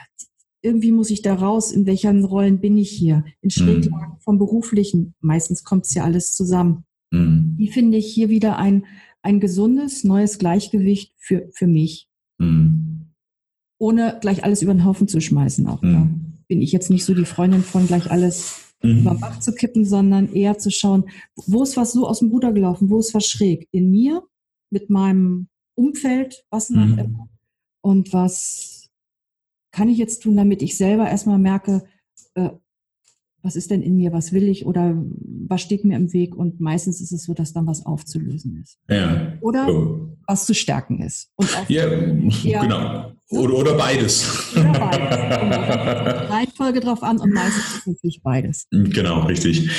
irgendwie 0.61 0.91
muss 0.91 1.09
ich 1.09 1.21
da 1.21 1.35
raus, 1.35 1.71
in 1.71 1.85
welchen 1.85 2.25
Rollen 2.25 2.59
bin 2.59 2.77
ich 2.77 2.91
hier? 2.91 3.23
In 3.41 3.47
mhm. 3.47 3.49
Schräglagen 3.49 4.13
mhm. 4.15 4.21
vom 4.21 4.37
Beruflichen, 4.37 5.13
meistens 5.21 5.63
kommt 5.63 5.85
es 5.85 5.93
ja 5.93 6.03
alles 6.03 6.35
zusammen. 6.35 6.85
Mhm. 7.11 7.53
Wie 7.57 7.69
finde 7.69 7.97
ich 7.97 8.13
hier 8.13 8.29
wieder 8.29 8.57
ein, 8.57 8.85
ein 9.21 9.39
gesundes, 9.39 10.03
neues 10.03 10.37
Gleichgewicht 10.37 11.13
für, 11.17 11.49
für 11.53 11.67
mich? 11.67 12.07
Ohne 13.77 14.17
gleich 14.21 14.43
alles 14.43 14.61
über 14.61 14.73
den 14.73 14.85
Haufen 14.85 15.07
zu 15.07 15.19
schmeißen. 15.19 15.67
Auch 15.67 15.81
da 15.81 16.07
bin 16.47 16.61
ich 16.61 16.71
jetzt 16.71 16.89
nicht 16.89 17.05
so 17.05 17.13
die 17.13 17.25
Freundin 17.25 17.61
von 17.61 17.87
gleich 17.87 18.11
alles 18.11 18.73
mhm. 18.83 18.99
über 18.99 19.15
Bach 19.15 19.39
zu 19.39 19.53
kippen, 19.53 19.85
sondern 19.85 20.33
eher 20.33 20.57
zu 20.57 20.71
schauen, 20.71 21.05
wo 21.35 21.63
ist 21.63 21.77
was 21.77 21.93
so 21.93 22.07
aus 22.07 22.19
dem 22.19 22.29
Ruder 22.29 22.51
gelaufen, 22.51 22.89
wo 22.89 22.99
ist 22.99 23.13
was 23.13 23.25
schräg? 23.25 23.67
In 23.71 23.91
mir, 23.91 24.23
mit 24.69 24.89
meinem 24.89 25.47
Umfeld, 25.75 26.43
was 26.49 26.69
noch 26.69 26.85
mhm. 26.85 26.99
immer. 26.99 27.29
Und 27.81 28.11
was 28.11 28.78
kann 29.79 29.87
ich 29.87 29.97
jetzt 29.97 30.23
tun, 30.23 30.35
damit 30.35 30.61
ich 30.61 30.75
selber 30.75 31.07
erstmal 31.07 31.39
merke, 31.39 31.83
äh, 32.35 32.49
was 33.41 33.55
ist 33.55 33.71
denn 33.71 33.81
in 33.81 33.95
mir, 33.95 34.11
was 34.11 34.33
will 34.33 34.43
ich 34.43 34.65
oder 34.65 34.93
was 35.47 35.61
steht 35.61 35.85
mir 35.85 35.95
im 35.95 36.11
Weg 36.11 36.35
und 36.35 36.59
meistens 36.59 36.99
ist 36.99 37.13
es 37.13 37.23
so, 37.23 37.33
dass 37.33 37.53
dann 37.53 37.65
was 37.65 37.85
aufzulösen 37.85 38.61
ist. 38.61 38.77
Ja. 38.89 39.37
Oder 39.39 39.67
so. 39.67 40.17
was 40.27 40.45
zu 40.45 40.53
stärken 40.53 41.01
ist. 41.01 41.31
ja, 41.69 41.87
genau. 42.61 43.13
Oder, 43.29 43.53
oder 43.53 43.73
beides. 43.75 44.51
Oder 44.53 44.69
beides. 44.73 46.29
Reihenfolge 46.29 46.81
drauf 46.81 47.01
an 47.01 47.17
und 47.19 47.33
meistens 47.33 47.87
ist 47.87 48.03
es 48.03 48.21
beides. 48.21 48.67
Genau, 48.71 49.27
richtig. 49.27 49.69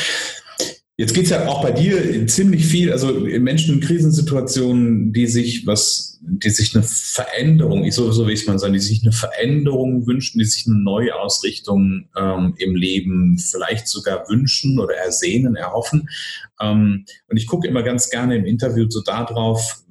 Jetzt 1.01 1.15
geht 1.15 1.25
es 1.25 1.31
ja 1.31 1.49
auch 1.49 1.63
bei 1.63 1.71
dir 1.71 2.27
ziemlich 2.27 2.67
viel, 2.67 2.93
also 2.93 3.11
Menschen 3.11 3.77
in 3.77 3.81
Krisensituationen, 3.81 5.15
die 5.15 5.27
sich 5.27 5.67
was, 5.67 6.19
die 6.21 6.51
sich 6.51 6.75
eine 6.75 6.85
Veränderung, 6.85 7.85
ich 7.85 7.95
so, 7.95 8.13
so 8.13 8.27
will 8.27 8.35
ich 8.35 8.43
es 8.43 8.47
mal 8.47 8.59
sagen, 8.59 8.75
die 8.75 8.81
sich 8.81 9.03
eine 9.03 9.13
Veränderung 9.13 10.07
wünschen, 10.07 10.41
die 10.41 10.45
sich 10.45 10.67
eine 10.67 10.77
Neuausrichtung 10.77 12.11
ähm, 12.15 12.53
im 12.59 12.75
Leben 12.75 13.39
vielleicht 13.39 13.89
sogar 13.89 14.29
wünschen 14.29 14.79
oder 14.79 14.95
ersehnen, 14.95 15.57
erhoffen. 15.57 16.07
Ähm, 16.61 17.07
und 17.29 17.37
ich 17.39 17.47
gucke 17.47 17.67
immer 17.67 17.83
ganz 17.83 18.11
gerne 18.11 18.37
im 18.37 18.45
Interview 18.45 18.85
so 18.91 19.01
darauf, 19.01 19.83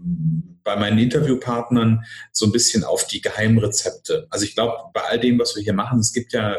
bei 0.63 0.75
meinen 0.75 0.99
Interviewpartnern 0.99 2.03
so 2.31 2.45
ein 2.45 2.51
bisschen 2.51 2.83
auf 2.83 3.07
die 3.07 3.21
Geheimrezepte. 3.21 4.27
Also 4.29 4.45
ich 4.45 4.53
glaube, 4.53 4.73
bei 4.93 5.01
all 5.09 5.19
dem, 5.19 5.39
was 5.39 5.55
wir 5.55 5.63
hier 5.63 5.73
machen, 5.73 5.97
es 6.01 6.13
gibt 6.13 6.33
ja 6.33 6.55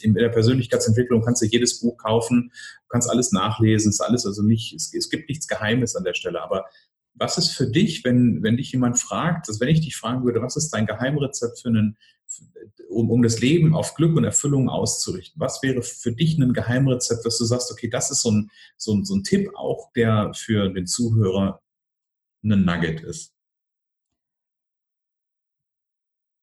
in 0.00 0.14
der 0.14 0.28
Persönlichkeitsentwicklung 0.28 1.22
kannst 1.22 1.42
du 1.42 1.46
jedes 1.46 1.80
Buch 1.80 1.96
kaufen, 1.96 2.52
du 2.52 2.88
kannst 2.88 3.10
alles 3.10 3.32
nachlesen, 3.32 3.90
ist 3.90 4.00
alles 4.00 4.26
also 4.26 4.42
nicht, 4.42 4.74
es, 4.74 4.92
es 4.94 5.10
gibt 5.10 5.28
nichts 5.28 5.48
Geheimes 5.48 5.96
an 5.96 6.04
der 6.04 6.14
Stelle, 6.14 6.42
aber 6.42 6.66
was 7.18 7.38
ist 7.38 7.50
für 7.52 7.66
dich, 7.66 8.04
wenn, 8.04 8.42
wenn 8.42 8.56
dich 8.56 8.72
jemand 8.72 8.98
fragt, 8.98 9.48
dass 9.48 9.60
wenn 9.60 9.68
ich 9.68 9.80
dich 9.80 9.96
fragen 9.96 10.24
würde, 10.24 10.42
was 10.42 10.56
ist 10.56 10.70
dein 10.70 10.86
Geheimrezept 10.86 11.60
für 11.60 11.68
einen, 11.68 11.96
um, 12.88 13.10
um 13.10 13.22
das 13.22 13.40
Leben 13.40 13.74
auf 13.74 13.94
Glück 13.94 14.16
und 14.16 14.24
Erfüllung 14.24 14.68
auszurichten? 14.68 15.40
Was 15.40 15.62
wäre 15.62 15.82
für 15.82 16.12
dich 16.12 16.38
ein 16.38 16.52
Geheimrezept, 16.52 17.24
dass 17.24 17.38
du 17.38 17.44
sagst, 17.44 17.72
okay, 17.72 17.88
das 17.88 18.10
ist 18.10 18.22
so 18.22 18.30
ein, 18.30 18.50
so 18.76 18.94
ein, 18.94 19.04
so 19.04 19.14
ein 19.14 19.24
Tipp 19.24 19.50
auch, 19.54 19.92
der 19.94 20.32
für 20.34 20.68
den 20.68 20.86
Zuhörer 20.86 21.62
ein 22.44 22.64
Nugget 22.64 23.00
ist? 23.00 23.32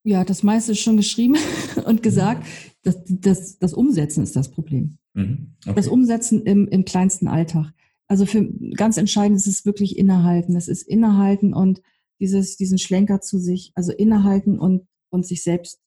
Ja, 0.05 0.25
das 0.25 0.43
meiste 0.43 0.73
ist 0.73 0.81
schon 0.81 0.97
geschrieben 0.97 1.37
und 1.85 2.03
gesagt. 2.03 2.45
Das, 2.83 3.01
das, 3.05 3.57
das 3.59 3.73
Umsetzen 3.73 4.23
ist 4.23 4.35
das 4.35 4.51
Problem. 4.51 4.97
Mhm. 5.13 5.55
Okay. 5.65 5.75
Das 5.75 5.87
Umsetzen 5.87 6.43
im, 6.43 6.67
im 6.67 6.85
kleinsten 6.85 7.27
Alltag. 7.27 7.73
Also 8.07 8.25
für 8.25 8.45
ganz 8.75 8.97
entscheidend 8.97 9.37
ist 9.37 9.47
es 9.47 9.65
wirklich 9.65 9.97
innehalten. 9.97 10.55
Es 10.55 10.67
ist 10.67 10.83
innehalten 10.83 11.53
und 11.53 11.81
dieses, 12.19 12.57
diesen 12.57 12.77
Schlenker 12.77 13.21
zu 13.21 13.39
sich, 13.39 13.71
also 13.75 13.91
innehalten 13.91 14.59
und, 14.59 14.87
und 15.09 15.25
sich 15.25 15.43
selbst, 15.43 15.79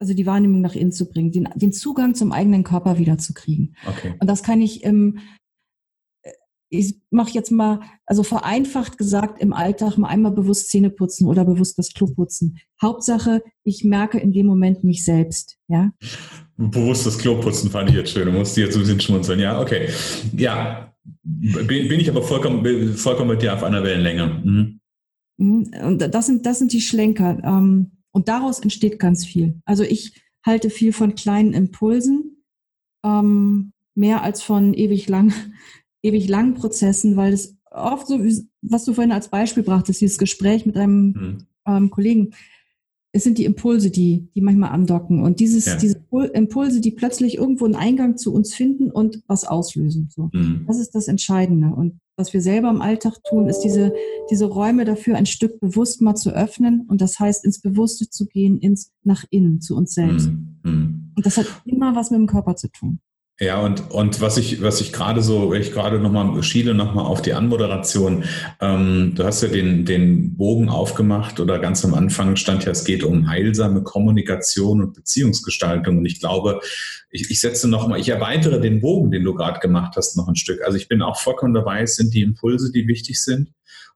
also 0.00 0.14
die 0.14 0.26
Wahrnehmung 0.26 0.60
nach 0.60 0.74
innen 0.74 0.92
zu 0.92 1.08
bringen, 1.08 1.32
den, 1.32 1.48
den 1.54 1.72
Zugang 1.72 2.14
zum 2.14 2.32
eigenen 2.32 2.64
Körper 2.64 2.98
wieder 2.98 3.18
zu 3.18 3.34
kriegen. 3.34 3.74
Okay. 3.86 4.14
Und 4.20 4.28
das 4.28 4.42
kann 4.42 4.60
ich 4.60 4.82
im, 4.84 5.18
ich 6.72 6.96
mache 7.10 7.32
jetzt 7.32 7.50
mal, 7.50 7.80
also 8.06 8.22
vereinfacht 8.22 8.96
gesagt, 8.96 9.40
im 9.42 9.52
Alltag 9.52 9.98
mal 9.98 10.08
einmal 10.08 10.32
bewusst 10.32 10.70
Zähne 10.70 10.88
putzen 10.88 11.26
oder 11.26 11.44
bewusst 11.44 11.78
das 11.78 11.92
Klo 11.92 12.06
putzen. 12.06 12.58
Hauptsache, 12.80 13.42
ich 13.62 13.84
merke 13.84 14.18
in 14.18 14.32
dem 14.32 14.46
Moment 14.46 14.82
mich 14.82 15.04
selbst, 15.04 15.58
ja. 15.68 15.92
Bewusst 16.56 17.04
das 17.06 17.18
Klo 17.18 17.38
putzen 17.40 17.70
fand 17.70 17.90
ich 17.90 17.96
jetzt 17.96 18.10
schön. 18.10 18.24
Du 18.26 18.32
musst 18.32 18.56
jetzt 18.56 18.74
ein 18.74 18.80
bisschen 18.80 19.00
schmunzeln. 19.00 19.38
Ja, 19.38 19.60
okay. 19.60 19.90
Ja, 20.34 20.94
bin, 21.22 21.88
bin 21.88 22.00
ich 22.00 22.08
aber 22.08 22.22
vollkommen, 22.22 22.94
vollkommen 22.94 23.30
mit 23.30 23.42
dir 23.42 23.52
auf 23.52 23.62
einer 23.62 23.84
Wellenlänge. 23.84 24.42
Mhm. 24.42 24.80
mhm. 25.36 25.70
Und 25.84 25.98
das 25.98 26.26
sind, 26.26 26.46
das 26.46 26.58
sind 26.58 26.72
die 26.72 26.80
Schlenker. 26.80 27.38
Ähm, 27.44 27.98
und 28.12 28.28
daraus 28.28 28.60
entsteht 28.60 28.98
ganz 28.98 29.26
viel. 29.26 29.60
Also 29.66 29.82
ich 29.82 30.14
halte 30.44 30.70
viel 30.70 30.94
von 30.94 31.14
kleinen 31.14 31.52
Impulsen, 31.52 32.44
ähm, 33.04 33.72
mehr 33.94 34.22
als 34.22 34.42
von 34.42 34.72
ewig 34.72 35.08
lang 35.08 35.34
ewig 36.02 36.28
langen 36.28 36.54
Prozessen, 36.54 37.16
weil 37.16 37.32
es 37.32 37.56
oft 37.70 38.06
so, 38.06 38.20
was 38.62 38.84
du 38.84 38.92
vorhin 38.92 39.12
als 39.12 39.28
Beispiel 39.28 39.62
brachtest, 39.62 40.00
dieses 40.00 40.18
Gespräch 40.18 40.66
mit 40.66 40.76
einem 40.76 41.06
mhm. 41.06 41.38
ähm, 41.66 41.90
Kollegen, 41.90 42.34
es 43.14 43.24
sind 43.24 43.36
die 43.36 43.44
Impulse, 43.44 43.90
die, 43.90 44.28
die 44.34 44.40
manchmal 44.40 44.70
andocken 44.70 45.22
und 45.22 45.38
dieses, 45.38 45.66
ja. 45.66 45.76
diese 45.76 46.02
Impulse, 46.32 46.80
die 46.80 46.92
plötzlich 46.92 47.36
irgendwo 47.36 47.66
einen 47.66 47.74
Eingang 47.74 48.16
zu 48.16 48.32
uns 48.32 48.54
finden 48.54 48.90
und 48.90 49.22
was 49.26 49.44
auslösen. 49.44 50.08
So. 50.10 50.30
Mhm. 50.32 50.64
Das 50.66 50.78
ist 50.78 50.94
das 50.94 51.08
Entscheidende. 51.08 51.74
Und 51.74 52.00
was 52.16 52.32
wir 52.32 52.40
selber 52.40 52.70
im 52.70 52.80
Alltag 52.80 53.22
tun, 53.28 53.48
ist 53.48 53.60
diese, 53.60 53.92
diese 54.30 54.46
Räume 54.46 54.86
dafür 54.86 55.16
ein 55.16 55.26
Stück 55.26 55.60
bewusst 55.60 56.00
mal 56.00 56.14
zu 56.14 56.30
öffnen. 56.30 56.86
Und 56.88 57.02
das 57.02 57.20
heißt, 57.20 57.44
ins 57.44 57.60
Bewusste 57.60 58.08
zu 58.08 58.26
gehen, 58.26 58.58
ins 58.58 58.92
nach 59.04 59.24
innen, 59.28 59.60
zu 59.60 59.76
uns 59.76 59.92
selbst. 59.92 60.30
Mhm. 60.30 60.60
Mhm. 60.64 61.12
Und 61.14 61.26
das 61.26 61.36
hat 61.36 61.46
immer 61.66 61.94
was 61.94 62.10
mit 62.10 62.18
dem 62.18 62.26
Körper 62.26 62.56
zu 62.56 62.68
tun. 62.68 63.00
Ja, 63.40 63.58
und, 63.60 63.90
und 63.90 64.20
was 64.20 64.36
ich, 64.36 64.62
was 64.62 64.80
ich 64.80 64.92
gerade 64.92 65.22
so, 65.22 65.52
ich 65.54 65.72
gerade 65.72 65.98
nochmal 65.98 66.42
schiele 66.42 66.74
nochmal 66.74 67.06
auf 67.06 67.22
die 67.22 67.32
Anmoderation. 67.32 68.24
Ähm, 68.60 69.14
du 69.16 69.24
hast 69.24 69.42
ja 69.42 69.48
den, 69.48 69.84
den 69.84 70.36
Bogen 70.36 70.68
aufgemacht 70.68 71.40
oder 71.40 71.58
ganz 71.58 71.84
am 71.84 71.94
Anfang 71.94 72.36
stand 72.36 72.64
ja, 72.64 72.70
es 72.70 72.84
geht 72.84 73.02
um 73.02 73.28
heilsame 73.28 73.82
Kommunikation 73.82 74.82
und 74.82 74.94
Beziehungsgestaltung. 74.94 75.98
Und 75.98 76.04
ich 76.04 76.20
glaube, 76.20 76.60
ich, 77.10 77.30
ich 77.30 77.40
setze 77.40 77.68
nochmal, 77.68 77.98
ich 77.98 78.10
erweitere 78.10 78.60
den 78.60 78.80
Bogen, 78.80 79.10
den 79.10 79.24
du 79.24 79.34
gerade 79.34 79.60
gemacht 79.60 79.94
hast, 79.96 80.16
noch 80.16 80.28
ein 80.28 80.36
Stück. 80.36 80.62
Also 80.62 80.76
ich 80.76 80.86
bin 80.86 81.02
auch 81.02 81.18
vollkommen 81.18 81.54
dabei, 81.54 81.82
es 81.82 81.96
sind 81.96 82.14
die 82.14 82.22
Impulse, 82.22 82.70
die 82.70 82.86
wichtig 82.86 83.22
sind. 83.22 83.48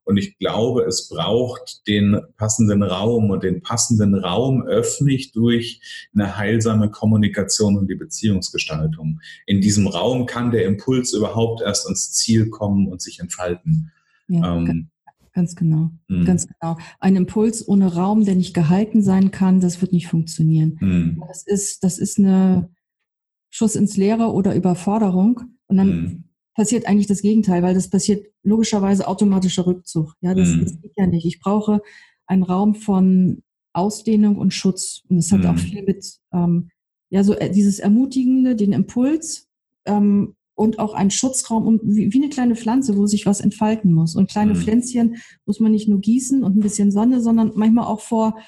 Und 0.07 0.19
ich 0.19 0.39
glaube, 0.39 0.85
es 0.85 1.09
braucht 1.09 1.87
den 1.89 2.21
passenden 2.37 2.85
Raum 2.85 3.31
und 3.31 3.43
den 3.43 3.61
passenden 3.61 4.15
Raum 4.15 4.63
öffne 4.63 5.13
ich 5.13 5.33
durch 5.33 5.81
eine 6.15 6.37
heilsame 6.37 6.93
Kommunikation 6.93 7.77
und 7.77 7.91
die 7.91 7.97
Beziehungsgestaltung. 7.97 9.21
In 9.47 9.61
diesem 9.61 9.89
Raum 9.89 10.27
kann 10.27 10.53
der 10.53 10.65
Impuls 10.65 11.13
überhaupt 11.13 11.61
erst 11.61 11.87
ans 11.87 12.13
Ziel 12.13 12.51
kommen 12.51 12.87
und 12.87 13.03
sich 13.03 13.19
entfalten. 13.19 13.91
Ja, 14.29 14.57
ähm, 14.57 14.91
ganz 15.33 15.57
genau, 15.57 15.91
mh. 16.07 16.25
ganz 16.25 16.47
genau. 16.47 16.79
Ein 17.01 17.17
Impuls 17.17 17.67
ohne 17.67 17.93
Raum, 17.93 18.25
der 18.25 18.37
nicht 18.37 18.55
gehalten 18.55 19.03
sein 19.03 19.33
kann, 19.33 19.59
das 19.59 19.81
wird 19.81 19.93
nicht 19.93 20.07
funktionieren. 20.07 20.79
Mh. 20.81 21.27
Das 21.27 21.45
ist, 21.45 21.83
das 21.83 21.99
ist 21.99 22.17
eine 22.21 22.71
Schuss 23.51 23.75
ins 23.75 23.97
Leere 23.97 24.33
oder 24.33 24.55
Überforderung. 24.55 25.41
Und 25.67 25.79
dann 25.79 25.89
mh 25.89 26.26
passiert 26.57 26.87
eigentlich 26.87 27.07
das 27.07 27.23
Gegenteil, 27.23 27.63
weil 27.63 27.75
das 27.75 27.89
passiert 27.89 28.27
logischerweise 28.43 29.07
automatischer 29.07 29.67
Rückzug. 29.67 30.15
Ja, 30.23 30.35
das, 30.35 30.49
mhm. 30.49 30.65
das 30.65 30.81
geht 30.81 30.93
ja 30.97 31.07
nicht. 31.07 31.27
Ich 31.27 31.39
brauche 31.39 31.83
einen 32.27 32.43
Raum 32.43 32.75
von 32.75 33.43
Ausdehnung 33.75 34.39
und 34.39 34.55
Schutz. 34.55 35.03
Und 35.09 35.19
das 35.19 35.31
hat 35.31 35.41
mhm. 35.41 35.47
auch 35.47 35.59
viel 35.59 35.83
mit, 35.83 36.19
ähm, 36.33 36.71
ja, 37.11 37.23
so 37.23 37.35
äh, 37.35 37.51
dieses 37.51 37.79
Ermutigende, 37.79 38.57
den 38.57 38.73
Impuls 38.73 39.49
ähm, 39.85 40.35
und 40.55 40.79
auch 40.79 40.95
einen 40.95 41.11
Schutzraum 41.11 41.67
und 41.67 41.83
wie, 41.85 42.13
wie, 42.13 42.19
eine 42.19 42.31
kleine 42.31 42.57
Pflanze, 42.57 42.97
wo 42.97 43.07
sich 43.07 43.27
was 43.27 43.43
entfalten 43.43 43.93
muss. 43.93 44.17
Und 44.17 44.31
kleine 44.31 44.55
mhm. 44.55 44.59
Pflänzchen 44.59 45.17
muss 45.45 45.61
man 45.61 45.73
nicht 45.73 45.89
nur 45.89 46.01
gießen 46.01 46.43
und 46.43 46.57
ein 46.57 46.61
bisschen 46.61 46.91
Sonne, 46.91 47.21
sondern 47.21 47.53
manchmal 47.55 47.87
auch 47.87 48.01
vor 48.01 48.39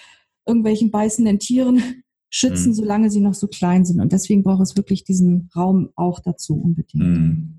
irgendwelchen 0.46 0.90
beißenden 0.90 1.38
Tieren 1.38 1.82
schützen, 2.30 2.70
mhm. 2.70 2.74
solange 2.74 3.10
sie 3.10 3.20
noch 3.20 3.34
so 3.34 3.48
klein 3.48 3.84
sind. 3.84 4.00
Und 4.00 4.12
deswegen 4.12 4.42
braucht 4.42 4.62
es 4.62 4.76
wirklich 4.76 5.04
diesen 5.04 5.50
Raum 5.54 5.90
auch 5.94 6.20
dazu 6.20 6.58
unbedingt. 6.58 7.57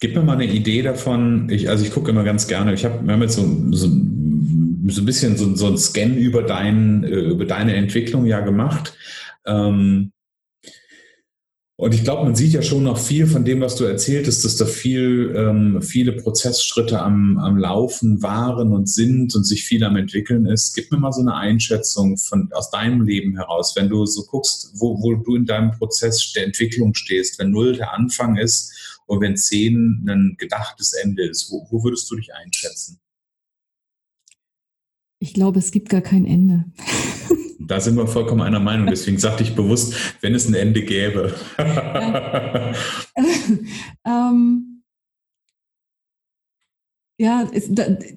Gib 0.00 0.14
mir 0.14 0.22
mal 0.22 0.34
eine 0.34 0.52
Idee 0.52 0.82
davon. 0.82 1.48
Ich, 1.50 1.68
also 1.68 1.84
ich 1.84 1.92
gucke 1.92 2.10
immer 2.10 2.24
ganz 2.24 2.46
gerne. 2.46 2.74
Ich 2.74 2.84
habe, 2.84 3.04
wir 3.04 3.12
haben 3.12 3.22
jetzt 3.22 3.36
so, 3.36 3.42
so, 3.70 3.88
so 3.88 5.02
ein 5.02 5.04
bisschen 5.04 5.36
so, 5.36 5.54
so 5.54 5.66
ein 5.66 5.78
Scan 5.78 6.14
über, 6.14 6.42
dein, 6.42 7.04
äh, 7.04 7.08
über 7.08 7.44
deine 7.44 7.74
Entwicklung 7.74 8.26
ja 8.26 8.40
gemacht. 8.40 8.94
Ähm, 9.46 10.12
und 11.80 11.94
ich 11.94 12.04
glaube, 12.04 12.24
man 12.24 12.34
sieht 12.34 12.52
ja 12.52 12.60
schon 12.60 12.82
noch 12.82 12.98
viel 12.98 13.26
von 13.26 13.42
dem, 13.42 13.62
was 13.62 13.74
du 13.74 13.84
erzähltest, 13.84 14.44
dass 14.44 14.56
da 14.56 14.66
viel, 14.66 15.34
ähm, 15.34 15.80
viele 15.80 16.12
Prozessschritte 16.12 17.00
am, 17.00 17.38
am 17.38 17.56
Laufen 17.56 18.22
waren 18.22 18.74
und 18.74 18.86
sind 18.86 19.34
und 19.34 19.44
sich 19.44 19.64
viel 19.64 19.82
am 19.84 19.96
entwickeln 19.96 20.44
ist. 20.44 20.74
Gib 20.74 20.92
mir 20.92 20.98
mal 20.98 21.10
so 21.10 21.22
eine 21.22 21.34
Einschätzung 21.34 22.18
von, 22.18 22.50
aus 22.52 22.70
deinem 22.70 23.00
Leben 23.00 23.34
heraus, 23.34 23.74
wenn 23.76 23.88
du 23.88 24.04
so 24.04 24.24
guckst, 24.24 24.72
wo, 24.74 25.02
wo 25.02 25.14
du 25.14 25.36
in 25.36 25.46
deinem 25.46 25.70
Prozess 25.70 26.34
der 26.34 26.44
Entwicklung 26.44 26.92
stehst, 26.94 27.38
wenn 27.38 27.50
null 27.50 27.74
der 27.74 27.94
Anfang 27.94 28.36
ist 28.36 28.74
und 29.10 29.20
wenn 29.20 29.36
zehn 29.36 30.06
ein 30.08 30.36
gedachtes 30.38 30.92
Ende 30.92 31.24
ist, 31.24 31.50
wo, 31.50 31.66
wo 31.68 31.82
würdest 31.82 32.08
du 32.10 32.14
dich 32.14 32.32
einschätzen? 32.32 33.00
Ich 35.18 35.34
glaube, 35.34 35.58
es 35.58 35.72
gibt 35.72 35.88
gar 35.88 36.00
kein 36.00 36.26
Ende. 36.26 36.64
Da 37.62 37.78
sind 37.78 37.94
wir 37.94 38.08
vollkommen 38.08 38.40
einer 38.40 38.58
Meinung. 38.58 38.88
Deswegen 38.88 39.18
sagte 39.18 39.44
ich 39.44 39.54
bewusst, 39.54 39.94
wenn 40.22 40.34
es 40.34 40.48
ein 40.48 40.54
Ende 40.54 40.82
gäbe. 40.82 41.38
ähm, 44.04 44.69
ja, 47.20 47.46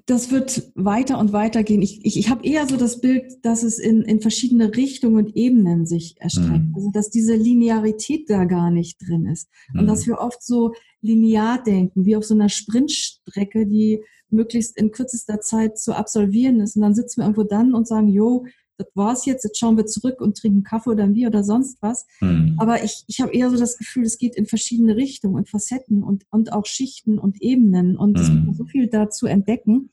das 0.05 0.31
wird 0.31 0.71
weiter 0.75 1.19
und 1.19 1.33
weiter 1.33 1.63
gehen. 1.63 1.81
Ich, 1.81 2.05
ich, 2.05 2.17
ich 2.17 2.29
habe 2.29 2.47
eher 2.47 2.69
so 2.69 2.77
das 2.77 3.01
Bild, 3.01 3.33
dass 3.41 3.61
es 3.61 3.77
in, 3.77 4.01
in 4.03 4.21
verschiedene 4.21 4.73
Richtungen 4.73 5.17
und 5.17 5.35
Ebenen 5.35 5.85
sich 5.85 6.15
erstreckt. 6.21 6.69
Mhm. 6.69 6.73
Also 6.73 6.89
dass 6.89 7.09
diese 7.09 7.35
Linearität 7.35 8.29
da 8.29 8.45
gar 8.45 8.71
nicht 8.71 9.05
drin 9.05 9.25
ist. 9.25 9.49
Mhm. 9.73 9.81
Und 9.81 9.87
dass 9.87 10.07
wir 10.07 10.19
oft 10.19 10.41
so 10.41 10.71
linear 11.01 11.61
denken, 11.61 12.05
wie 12.05 12.15
auf 12.15 12.23
so 12.23 12.33
einer 12.33 12.47
Sprintstrecke, 12.47 13.67
die 13.67 13.99
möglichst 14.29 14.77
in 14.77 14.91
kürzester 14.91 15.41
Zeit 15.41 15.77
zu 15.77 15.93
absolvieren 15.93 16.61
ist. 16.61 16.77
Und 16.77 16.83
dann 16.83 16.95
sitzen 16.95 17.19
wir 17.19 17.25
irgendwo 17.25 17.43
dann 17.43 17.73
und 17.73 17.85
sagen, 17.85 18.07
jo, 18.07 18.45
das 18.77 18.87
war's 18.95 19.25
jetzt, 19.25 19.43
jetzt 19.43 19.59
schauen 19.59 19.77
wir 19.77 19.85
zurück 19.85 20.19
und 20.19 20.37
trinken 20.37 20.63
Kaffee 20.63 20.89
oder 20.89 21.03
ein 21.03 21.13
Bier 21.13 21.27
oder 21.27 21.43
sonst 21.43 21.77
was. 21.81 22.05
Mhm. 22.21 22.55
Aber 22.57 22.83
ich, 22.83 23.03
ich 23.07 23.21
habe 23.21 23.33
eher 23.33 23.49
so 23.49 23.57
das 23.57 23.77
Gefühl, 23.77 24.03
es 24.03 24.17
geht 24.17 24.35
in 24.35 24.45
verschiedene 24.45 24.95
Richtungen 24.95 25.35
und 25.35 25.49
Facetten 25.49 26.03
und, 26.03 26.25
und 26.31 26.51
auch 26.53 26.65
Schichten 26.65 27.19
und 27.19 27.41
Ebenen. 27.41 27.97
Und 27.97 28.17
mhm. 28.17 28.42
So 28.63 28.69
viel 28.69 28.87
dazu 28.87 29.25
entdecken, 29.25 29.91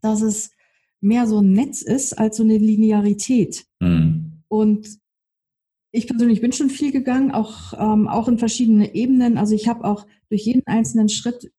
dass 0.00 0.22
es 0.22 0.50
mehr 1.00 1.26
so 1.26 1.40
ein 1.40 1.52
Netz 1.52 1.82
ist 1.82 2.18
als 2.18 2.36
so 2.36 2.42
eine 2.42 2.58
Linearität. 2.58 3.66
Mhm. 3.80 4.42
Und 4.48 4.98
ich 5.92 6.06
persönlich 6.06 6.40
bin 6.40 6.52
schon 6.52 6.70
viel 6.70 6.92
gegangen, 6.92 7.32
auch, 7.32 7.72
ähm, 7.78 8.06
auch 8.06 8.28
in 8.28 8.38
verschiedene 8.38 8.94
Ebenen. 8.94 9.38
Also 9.38 9.54
ich 9.54 9.66
habe 9.68 9.84
auch 9.84 10.06
durch 10.28 10.44
jeden 10.44 10.62
einzelnen 10.66 11.08
Schritt 11.08 11.52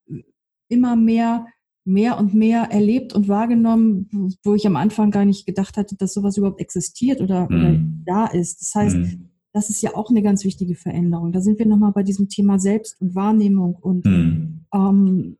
immer 0.69 0.95
mehr 0.95 1.47
mehr 1.83 2.19
und 2.19 2.33
mehr 2.33 2.71
erlebt 2.71 3.13
und 3.13 3.27
wahrgenommen, 3.27 4.35
wo 4.43 4.53
ich 4.53 4.67
am 4.67 4.75
Anfang 4.75 5.11
gar 5.11 5.25
nicht 5.25 5.45
gedacht 5.45 5.77
hatte, 5.77 5.95
dass 5.95 6.13
sowas 6.13 6.37
überhaupt 6.37 6.61
existiert 6.61 7.21
oder, 7.21 7.49
mhm. 7.49 7.55
oder 7.55 7.79
da 8.05 8.25
ist. 8.27 8.61
Das 8.61 8.75
heißt, 8.75 8.97
mhm. 8.97 9.29
das 9.51 9.69
ist 9.69 9.81
ja 9.81 9.95
auch 9.95 10.09
eine 10.09 10.21
ganz 10.21 10.43
wichtige 10.43 10.75
Veränderung. 10.75 11.31
Da 11.31 11.41
sind 11.41 11.57
wir 11.57 11.65
nochmal 11.65 11.91
bei 11.91 12.03
diesem 12.03 12.29
Thema 12.29 12.59
Selbst 12.59 13.01
und 13.01 13.15
Wahrnehmung 13.15 13.75
und 13.75 14.05
mhm. 14.05 14.65
ähm, 14.73 15.37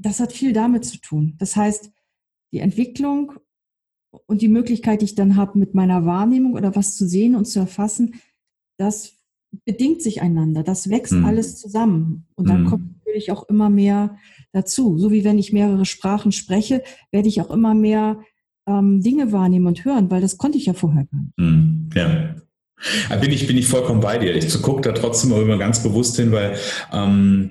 das 0.00 0.20
hat 0.20 0.32
viel 0.32 0.52
damit 0.52 0.84
zu 0.84 0.98
tun. 0.98 1.34
Das 1.38 1.56
heißt, 1.56 1.90
die 2.52 2.60
Entwicklung 2.60 3.34
und 4.26 4.42
die 4.42 4.48
Möglichkeit, 4.48 5.02
die 5.02 5.06
ich 5.06 5.14
dann 5.14 5.36
habe, 5.36 5.58
mit 5.58 5.74
meiner 5.74 6.04
Wahrnehmung 6.04 6.54
oder 6.54 6.74
was 6.74 6.96
zu 6.96 7.06
sehen 7.06 7.36
und 7.36 7.44
zu 7.44 7.60
erfassen, 7.60 8.20
das 8.76 9.18
bedingt 9.64 10.02
sich 10.02 10.22
einander. 10.22 10.62
Das 10.62 10.90
wächst 10.90 11.12
mhm. 11.12 11.24
alles 11.24 11.58
zusammen. 11.58 12.26
Und 12.34 12.48
dann 12.48 12.62
mhm. 12.62 12.66
kommt 12.66 12.96
natürlich 12.98 13.30
auch 13.30 13.48
immer 13.48 13.68
mehr 13.68 14.16
dazu. 14.52 14.98
So 14.98 15.10
wie 15.10 15.24
wenn 15.24 15.38
ich 15.38 15.52
mehrere 15.52 15.84
Sprachen 15.84 16.32
spreche, 16.32 16.82
werde 17.10 17.28
ich 17.28 17.40
auch 17.40 17.50
immer 17.50 17.74
mehr 17.74 18.20
ähm, 18.66 19.00
Dinge 19.02 19.32
wahrnehmen 19.32 19.66
und 19.66 19.84
hören, 19.84 20.10
weil 20.10 20.20
das 20.20 20.38
konnte 20.38 20.58
ich 20.58 20.66
ja 20.66 20.72
vorher 20.72 21.04
gar 21.04 21.20
nicht. 21.20 21.38
Mhm. 21.38 21.90
Ja. 21.94 22.34
Bin 23.20 23.30
ich, 23.30 23.46
bin 23.46 23.58
ich 23.58 23.66
vollkommen 23.66 24.00
bei 24.00 24.16
dir. 24.16 24.34
Ich 24.34 24.62
gucke 24.62 24.80
da 24.80 24.92
trotzdem 24.92 25.32
immer 25.32 25.58
ganz 25.58 25.82
bewusst 25.82 26.16
hin, 26.16 26.32
weil 26.32 26.56
ähm, 26.90 27.50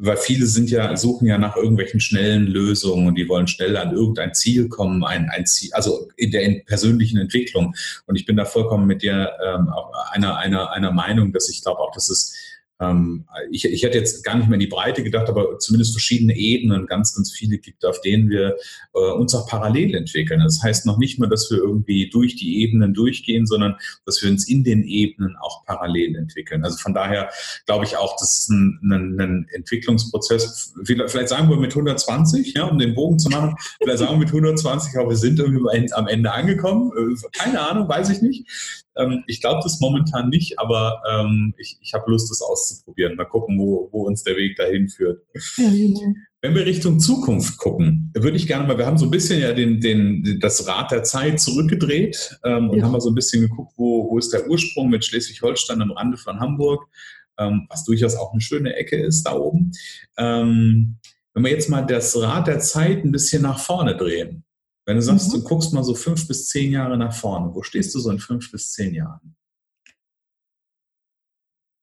weil 0.00 0.16
viele 0.16 0.46
sind 0.46 0.70
ja, 0.70 0.96
suchen 0.96 1.26
ja 1.26 1.38
nach 1.38 1.56
irgendwelchen 1.56 1.98
schnellen 1.98 2.46
Lösungen 2.46 3.08
und 3.08 3.16
die 3.16 3.28
wollen 3.28 3.48
schnell 3.48 3.76
an 3.76 3.92
irgendein 3.92 4.32
Ziel 4.32 4.68
kommen, 4.68 5.02
ein, 5.04 5.28
ein 5.30 5.44
Ziel, 5.44 5.72
also 5.72 6.08
in 6.16 6.30
der 6.30 6.42
in 6.42 6.64
persönlichen 6.64 7.18
Entwicklung. 7.18 7.74
Und 8.06 8.16
ich 8.16 8.24
bin 8.24 8.36
da 8.36 8.44
vollkommen 8.44 8.86
mit 8.86 9.02
dir 9.02 9.32
ähm, 9.44 9.68
einer, 10.12 10.36
einer, 10.36 10.70
einer 10.70 10.92
Meinung, 10.92 11.32
dass 11.32 11.48
ich 11.48 11.62
glaube 11.62 11.80
auch, 11.80 11.92
dass 11.92 12.08
es 12.10 12.34
ich, 13.50 13.64
ich 13.64 13.82
hätte 13.82 13.98
jetzt 13.98 14.22
gar 14.22 14.36
nicht 14.36 14.48
mehr 14.48 14.54
in 14.54 14.60
die 14.60 14.68
Breite 14.68 15.02
gedacht, 15.02 15.28
aber 15.28 15.58
zumindest 15.58 15.92
verschiedene 15.92 16.36
Ebenen, 16.36 16.86
ganz, 16.86 17.14
ganz 17.14 17.32
viele 17.32 17.58
gibt, 17.58 17.84
auf 17.84 18.00
denen 18.02 18.30
wir 18.30 18.56
äh, 18.94 18.98
uns 18.98 19.34
auch 19.34 19.48
parallel 19.48 19.96
entwickeln. 19.96 20.40
Das 20.40 20.62
heißt 20.62 20.86
noch 20.86 20.98
nicht 20.98 21.18
mal, 21.18 21.28
dass 21.28 21.50
wir 21.50 21.58
irgendwie 21.58 22.08
durch 22.08 22.36
die 22.36 22.62
Ebenen 22.62 22.94
durchgehen, 22.94 23.46
sondern 23.46 23.74
dass 24.06 24.22
wir 24.22 24.30
uns 24.30 24.48
in 24.48 24.62
den 24.62 24.84
Ebenen 24.84 25.36
auch 25.40 25.64
parallel 25.64 26.14
entwickeln. 26.14 26.64
Also 26.64 26.78
von 26.78 26.94
daher 26.94 27.30
glaube 27.66 27.84
ich 27.84 27.96
auch, 27.96 28.16
das 28.20 28.38
ist 28.38 28.50
ein, 28.50 28.78
ein, 28.84 29.20
ein 29.20 29.46
Entwicklungsprozess. 29.52 30.74
Vielleicht 30.84 31.28
sagen 31.28 31.50
wir 31.50 31.56
mit 31.56 31.72
120, 31.72 32.54
ja, 32.54 32.64
um 32.64 32.78
den 32.78 32.94
Bogen 32.94 33.18
zu 33.18 33.28
machen. 33.28 33.56
Vielleicht 33.82 33.98
sagen 33.98 34.12
wir 34.12 34.18
mit 34.18 34.28
120, 34.28 34.96
aber 34.96 35.10
wir 35.10 35.16
sind 35.16 35.40
irgendwie 35.40 35.92
am 35.92 36.06
Ende 36.06 36.30
angekommen. 36.30 36.92
Äh, 36.96 37.28
keine 37.36 37.60
Ahnung, 37.68 37.88
weiß 37.88 38.10
ich 38.10 38.22
nicht. 38.22 38.84
Ähm, 38.98 39.24
ich 39.26 39.40
glaube 39.40 39.60
das 39.62 39.80
momentan 39.80 40.28
nicht, 40.28 40.58
aber 40.58 41.00
ähm, 41.10 41.54
ich, 41.56 41.78
ich 41.80 41.94
habe 41.94 42.10
Lust, 42.10 42.30
das 42.30 42.42
auszuprobieren. 42.42 43.16
Mal 43.16 43.24
gucken, 43.24 43.58
wo, 43.58 43.88
wo 43.92 44.06
uns 44.06 44.24
der 44.24 44.36
Weg 44.36 44.56
dahin 44.56 44.88
führt. 44.88 45.22
Ja, 45.56 45.70
genau. 45.70 46.00
Wenn 46.40 46.54
wir 46.54 46.66
Richtung 46.66 47.00
Zukunft 47.00 47.58
gucken, 47.58 48.12
würde 48.14 48.36
ich 48.36 48.46
gerne 48.46 48.66
mal, 48.66 48.78
wir 48.78 48.86
haben 48.86 48.98
so 48.98 49.06
ein 49.06 49.10
bisschen 49.10 49.40
ja 49.40 49.52
den, 49.52 49.80
den, 49.80 50.38
das 50.40 50.68
Rad 50.68 50.92
der 50.92 51.02
Zeit 51.02 51.40
zurückgedreht 51.40 52.38
ähm, 52.44 52.70
und 52.70 52.78
ja. 52.78 52.84
haben 52.84 52.92
mal 52.92 53.00
so 53.00 53.10
ein 53.10 53.14
bisschen 53.14 53.42
geguckt, 53.42 53.72
wo, 53.76 54.08
wo 54.10 54.18
ist 54.18 54.32
der 54.32 54.48
Ursprung 54.48 54.88
mit 54.88 55.04
Schleswig-Holstein 55.04 55.82
am 55.82 55.90
Rande 55.90 56.16
von 56.16 56.38
Hamburg, 56.38 56.86
ähm, 57.38 57.66
was 57.68 57.84
durchaus 57.84 58.14
auch 58.14 58.32
eine 58.32 58.40
schöne 58.40 58.74
Ecke 58.76 58.96
ist 58.96 59.24
da 59.24 59.34
oben. 59.34 59.72
Ähm, 60.16 60.98
wenn 61.34 61.44
wir 61.44 61.50
jetzt 61.50 61.70
mal 61.70 61.82
das 61.82 62.16
Rad 62.20 62.46
der 62.46 62.60
Zeit 62.60 63.04
ein 63.04 63.12
bisschen 63.12 63.42
nach 63.42 63.58
vorne 63.58 63.96
drehen, 63.96 64.44
wenn 64.88 64.96
du 64.96 65.02
sagst, 65.02 65.28
mhm. 65.28 65.32
du 65.32 65.44
guckst 65.44 65.74
mal 65.74 65.84
so 65.84 65.94
fünf 65.94 66.26
bis 66.26 66.46
zehn 66.46 66.72
Jahre 66.72 66.96
nach 66.96 67.12
vorne, 67.12 67.54
wo 67.54 67.62
stehst 67.62 67.94
du 67.94 68.00
so 68.00 68.10
in 68.10 68.18
fünf 68.18 68.50
bis 68.50 68.72
zehn 68.72 68.94
Jahren? 68.94 69.36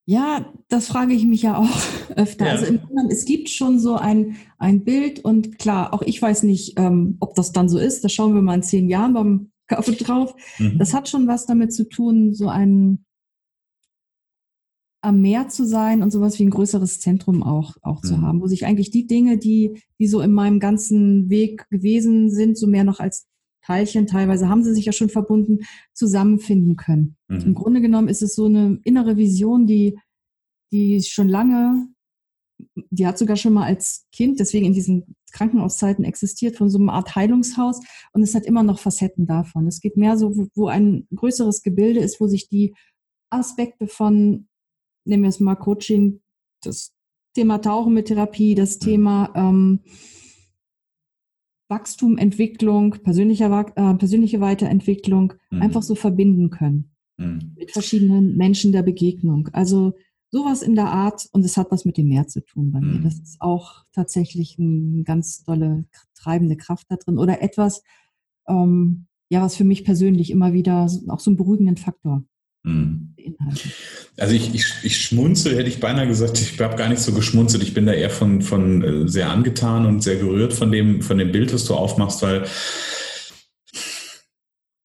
Ja, 0.08 0.52
das 0.70 0.88
frage 0.88 1.14
ich 1.14 1.24
mich 1.24 1.44
ja 1.44 1.56
auch 1.56 1.70
öfter. 2.16 2.48
Ja. 2.48 2.54
Also 2.54 2.66
im 2.66 2.82
Grunde, 2.82 3.14
es 3.14 3.26
gibt 3.26 3.50
schon 3.50 3.80
so 3.80 3.96
ein, 3.96 4.38
ein 4.58 4.84
Bild 4.84 5.24
und 5.24 5.60
klar, 5.60 5.94
auch 5.94 6.02
ich 6.02 6.20
weiß 6.20 6.42
nicht, 6.44 6.80
ähm, 6.80 7.18
ob 7.20 7.36
das 7.36 7.52
dann 7.52 7.70
so 7.70 7.78
ist. 7.78 8.04
Das 8.04 8.12
schauen 8.12 8.34
wir 8.34 8.42
mal 8.42 8.56
in 8.56 8.64
zehn 8.64 8.90
Jahren 8.90 9.14
beim 9.14 9.52
Kaffee 9.68 9.96
drauf. 9.96 10.34
Mhm. 10.58 10.80
Das 10.80 10.96
hat 10.96 11.08
schon 11.08 11.28
was 11.28 11.46
damit 11.46 11.74
zu 11.74 11.88
tun, 11.88 12.34
so 12.34 12.50
ein 12.50 13.05
am 15.06 15.22
Meer 15.22 15.48
zu 15.50 15.66
sein 15.66 16.02
und 16.02 16.12
sowas 16.12 16.40
wie 16.40 16.44
ein 16.46 16.50
größeres 16.50 17.00
Zentrum 17.00 17.44
auch, 17.44 17.76
auch 17.82 18.02
mhm. 18.04 18.08
zu 18.08 18.22
haben, 18.22 18.42
wo 18.42 18.48
sich 18.48 18.66
eigentlich 18.66 18.92
die 18.92 19.08
Dinge, 19.08 19.38
die, 19.38 19.82
die 20.00 20.08
so 20.08 20.22
in 20.22 20.32
meinem 20.32 20.60
ganzen 20.60 21.30
Weg 21.30 21.70
gewesen 21.70 22.30
sind, 22.32 22.58
so 22.58 22.68
mehr 22.68 22.84
noch 22.84 23.00
als 23.00 23.28
Teilchen, 23.64 24.08
teilweise 24.08 24.50
haben 24.50 24.64
sie 24.64 24.74
sich 24.74 24.86
ja 24.86 24.92
schon 24.92 25.10
verbunden, 25.10 25.60
zusammenfinden 25.94 26.76
können. 26.76 27.18
Mhm. 27.28 27.42
Im 27.42 27.54
Grunde 27.54 27.82
genommen 27.82 28.08
ist 28.08 28.22
es 28.22 28.36
so 28.36 28.46
eine 28.46 28.80
innere 28.84 29.18
Vision, 29.18 29.66
die, 29.66 29.98
die 30.72 31.02
schon 31.02 31.30
lange, 31.30 31.88
die 32.90 33.06
hat 33.06 33.18
sogar 33.18 33.36
schon 33.36 33.54
mal 33.54 33.66
als 33.66 34.08
Kind, 34.12 34.40
deswegen 34.40 34.66
in 34.66 34.74
diesen 34.74 35.16
Krankenhauszeiten 35.32 36.06
existiert, 36.06 36.56
von 36.56 36.70
so 36.70 36.80
einer 36.80 36.94
Art 36.94 37.16
Heilungshaus 37.16 37.80
und 38.14 38.24
es 38.24 38.34
hat 38.36 38.46
immer 38.46 38.64
noch 38.64 38.80
Facetten 38.80 39.26
davon. 39.28 39.68
Es 39.68 39.82
geht 39.82 39.98
mehr 39.98 40.18
so, 40.18 40.48
wo 40.56 40.68
ein 40.68 41.08
größeres 41.14 41.62
Gebilde 41.62 42.00
ist, 42.00 42.20
wo 42.22 42.28
sich 42.28 42.48
die 42.50 42.74
Aspekte 43.30 43.88
von, 43.88 44.48
nehmen 45.06 45.24
wir 45.24 45.30
es 45.30 45.40
mal 45.40 45.56
Coaching, 45.56 46.22
das 46.62 46.94
Thema 47.34 47.60
Tauchen 47.60 47.94
mit 47.94 48.08
Therapie, 48.08 48.56
das 48.56 48.80
mhm. 48.80 48.84
Thema 48.84 49.34
ähm, 49.36 49.80
Wachstum, 51.68 52.18
Entwicklung, 52.18 52.92
persönlicher, 53.04 53.66
äh, 53.76 53.94
persönliche 53.96 54.40
Weiterentwicklung 54.40 55.34
mhm. 55.50 55.62
einfach 55.62 55.84
so 55.84 55.96
verbinden 55.96 56.50
können 56.50 56.96
mhm. 57.18 57.54
mit 57.58 57.72
verschiedenen 57.72 58.36
Menschen 58.36 58.72
der 58.72 58.84
Begegnung. 58.84 59.50
Also 59.54 59.94
sowas 60.32 60.62
in 60.62 60.76
der 60.76 60.88
Art 60.88 61.28
und 61.32 61.46
es 61.46 61.58
hat 61.58 61.72
was 61.72 61.86
mit 61.86 61.98
dem 61.98 62.08
Meer 62.08 62.28
zu 62.28 62.42
tun 62.44 62.72
bei 62.72 62.80
mhm. 62.80 62.94
mir. 62.94 63.00
Das 63.02 63.20
ist 63.20 63.42
auch 63.42 63.84
tatsächlich 63.94 64.58
eine 64.60 65.04
ganz 65.04 65.44
tolle 65.44 65.86
treibende 66.16 66.58
Kraft 66.58 66.88
da 66.90 66.96
drin 66.96 67.18
oder 67.18 67.42
etwas, 67.42 67.84
ähm, 68.48 69.08
ja, 69.30 69.42
was 69.42 69.56
für 69.56 69.64
mich 69.64 69.84
persönlich 69.84 70.30
immer 70.30 70.54
wieder 70.54 70.88
auch 71.08 71.20
so 71.20 71.32
einen 71.32 71.38
beruhigenden 71.38 71.78
Faktor 71.78 72.24
Also 74.18 74.34
ich, 74.34 74.54
ich, 74.56 74.66
ich 74.84 75.02
schmunzel, 75.02 75.56
hätte 75.58 75.70
ich 75.70 75.80
beinahe 75.80 76.08
gesagt, 76.08 76.40
ich 76.40 76.60
habe 76.60 76.76
gar 76.76 76.90
nicht 76.90 77.02
so 77.02 77.12
geschmunzelt. 77.12 77.64
Ich 77.64 77.74
bin 77.74 77.86
da 77.86 77.94
eher 77.94 78.10
von, 78.10 78.42
von 78.42 78.82
äh, 78.82 79.08
sehr 79.08 79.30
angetan 79.30 79.86
und 79.86 80.02
sehr 80.02 80.16
gerührt 80.16 80.54
von 80.54 80.72
dem, 80.72 81.02
von 81.02 81.18
dem 81.18 81.32
Bild, 81.32 81.54
das 81.54 81.66
du 81.66 81.76
aufmachst, 81.76 82.22
weil 82.22 82.46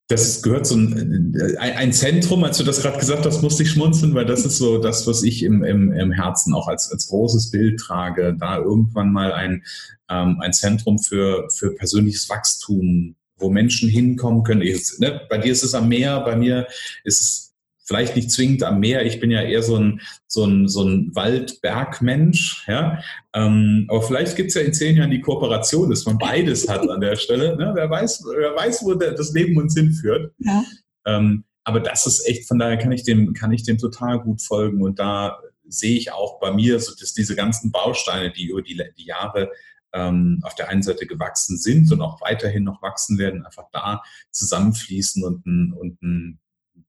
das 0.08 0.42
gehört 0.42 0.66
so 0.66 0.74
ein, 0.74 1.34
äh, 1.38 1.56
ein 1.56 1.92
Zentrum, 1.92 2.42
als 2.42 2.58
du 2.58 2.64
das 2.64 2.82
gerade 2.82 2.98
gesagt 2.98 3.24
hast, 3.24 3.42
musste 3.42 3.62
ich 3.62 3.70
schmunzeln, 3.70 4.14
weil 4.14 4.26
das 4.26 4.44
ist 4.44 4.58
so 4.58 4.78
das, 4.78 5.06
was 5.06 5.22
ich 5.22 5.44
im, 5.44 5.62
im, 5.62 5.92
im 5.92 6.12
Herzen 6.12 6.52
auch 6.52 6.66
als, 6.66 6.90
als 6.90 7.06
großes 7.08 7.50
Bild 7.50 7.78
trage, 7.78 8.36
da 8.38 8.58
irgendwann 8.58 9.12
mal 9.12 9.32
ein, 9.32 9.62
ähm, 10.08 10.38
ein 10.40 10.52
Zentrum 10.52 10.98
für, 10.98 11.48
für 11.50 11.74
persönliches 11.76 12.28
Wachstum, 12.28 13.14
wo 13.36 13.50
Menschen 13.50 13.88
hinkommen 13.88 14.42
können. 14.42 14.62
Ich, 14.62 14.98
ne, 14.98 15.20
bei 15.30 15.38
dir 15.38 15.52
ist 15.52 15.62
es 15.62 15.74
am 15.74 15.88
Meer, 15.88 16.20
bei 16.20 16.34
mir 16.34 16.66
ist 17.04 17.20
es 17.20 17.49
vielleicht 17.90 18.14
nicht 18.14 18.30
zwingend 18.30 18.62
am 18.62 18.78
Meer. 18.78 19.04
Ich 19.04 19.18
bin 19.18 19.32
ja 19.32 19.42
eher 19.42 19.64
so 19.64 19.74
ein, 19.74 20.00
so 20.28 20.44
ein, 20.44 20.68
so 20.68 20.84
ein 20.84 21.10
Wald-Berg-Mensch. 21.12 22.64
Ja? 22.68 23.02
Ähm, 23.34 23.86
aber 23.88 24.00
vielleicht 24.00 24.36
gibt 24.36 24.50
es 24.50 24.54
ja 24.54 24.60
in 24.60 24.72
zehn 24.72 24.96
Jahren 24.96 25.10
die 25.10 25.20
Kooperation, 25.20 25.90
dass 25.90 26.06
man 26.06 26.16
beides 26.16 26.68
hat 26.68 26.88
an 26.88 27.00
der 27.00 27.16
Stelle. 27.16 27.56
Ne? 27.56 27.72
Wer, 27.74 27.90
weiß, 27.90 28.22
wer 28.38 28.54
weiß, 28.54 28.84
wo 28.84 28.94
der, 28.94 29.14
das 29.14 29.32
Leben 29.32 29.56
uns 29.56 29.74
hinführt. 29.74 30.32
Ja. 30.38 30.62
Ähm, 31.04 31.42
aber 31.64 31.80
das 31.80 32.06
ist 32.06 32.28
echt, 32.28 32.46
von 32.46 32.60
daher 32.60 32.78
kann 32.78 32.92
ich 32.92 33.02
dem, 33.02 33.32
kann 33.32 33.52
ich 33.52 33.64
dem 33.64 33.76
total 33.76 34.20
gut 34.20 34.40
folgen. 34.40 34.82
Und 34.82 35.00
da 35.00 35.40
sehe 35.66 35.96
ich 35.96 36.12
auch 36.12 36.38
bei 36.38 36.52
mir, 36.52 36.78
so 36.78 36.92
dass 36.94 37.12
diese 37.12 37.34
ganzen 37.34 37.72
Bausteine, 37.72 38.30
die 38.30 38.50
über 38.50 38.62
die, 38.62 38.80
die 38.98 39.06
Jahre 39.06 39.50
ähm, 39.92 40.38
auf 40.44 40.54
der 40.54 40.68
einen 40.68 40.84
Seite 40.84 41.08
gewachsen 41.08 41.58
sind 41.58 41.90
und 41.90 42.00
auch 42.02 42.20
weiterhin 42.20 42.62
noch 42.62 42.82
wachsen 42.82 43.18
werden, 43.18 43.44
einfach 43.44 43.66
da 43.72 44.04
zusammenfließen 44.30 45.24
und 45.24 45.44
ein, 45.44 45.72
und 45.72 46.00
ein 46.04 46.38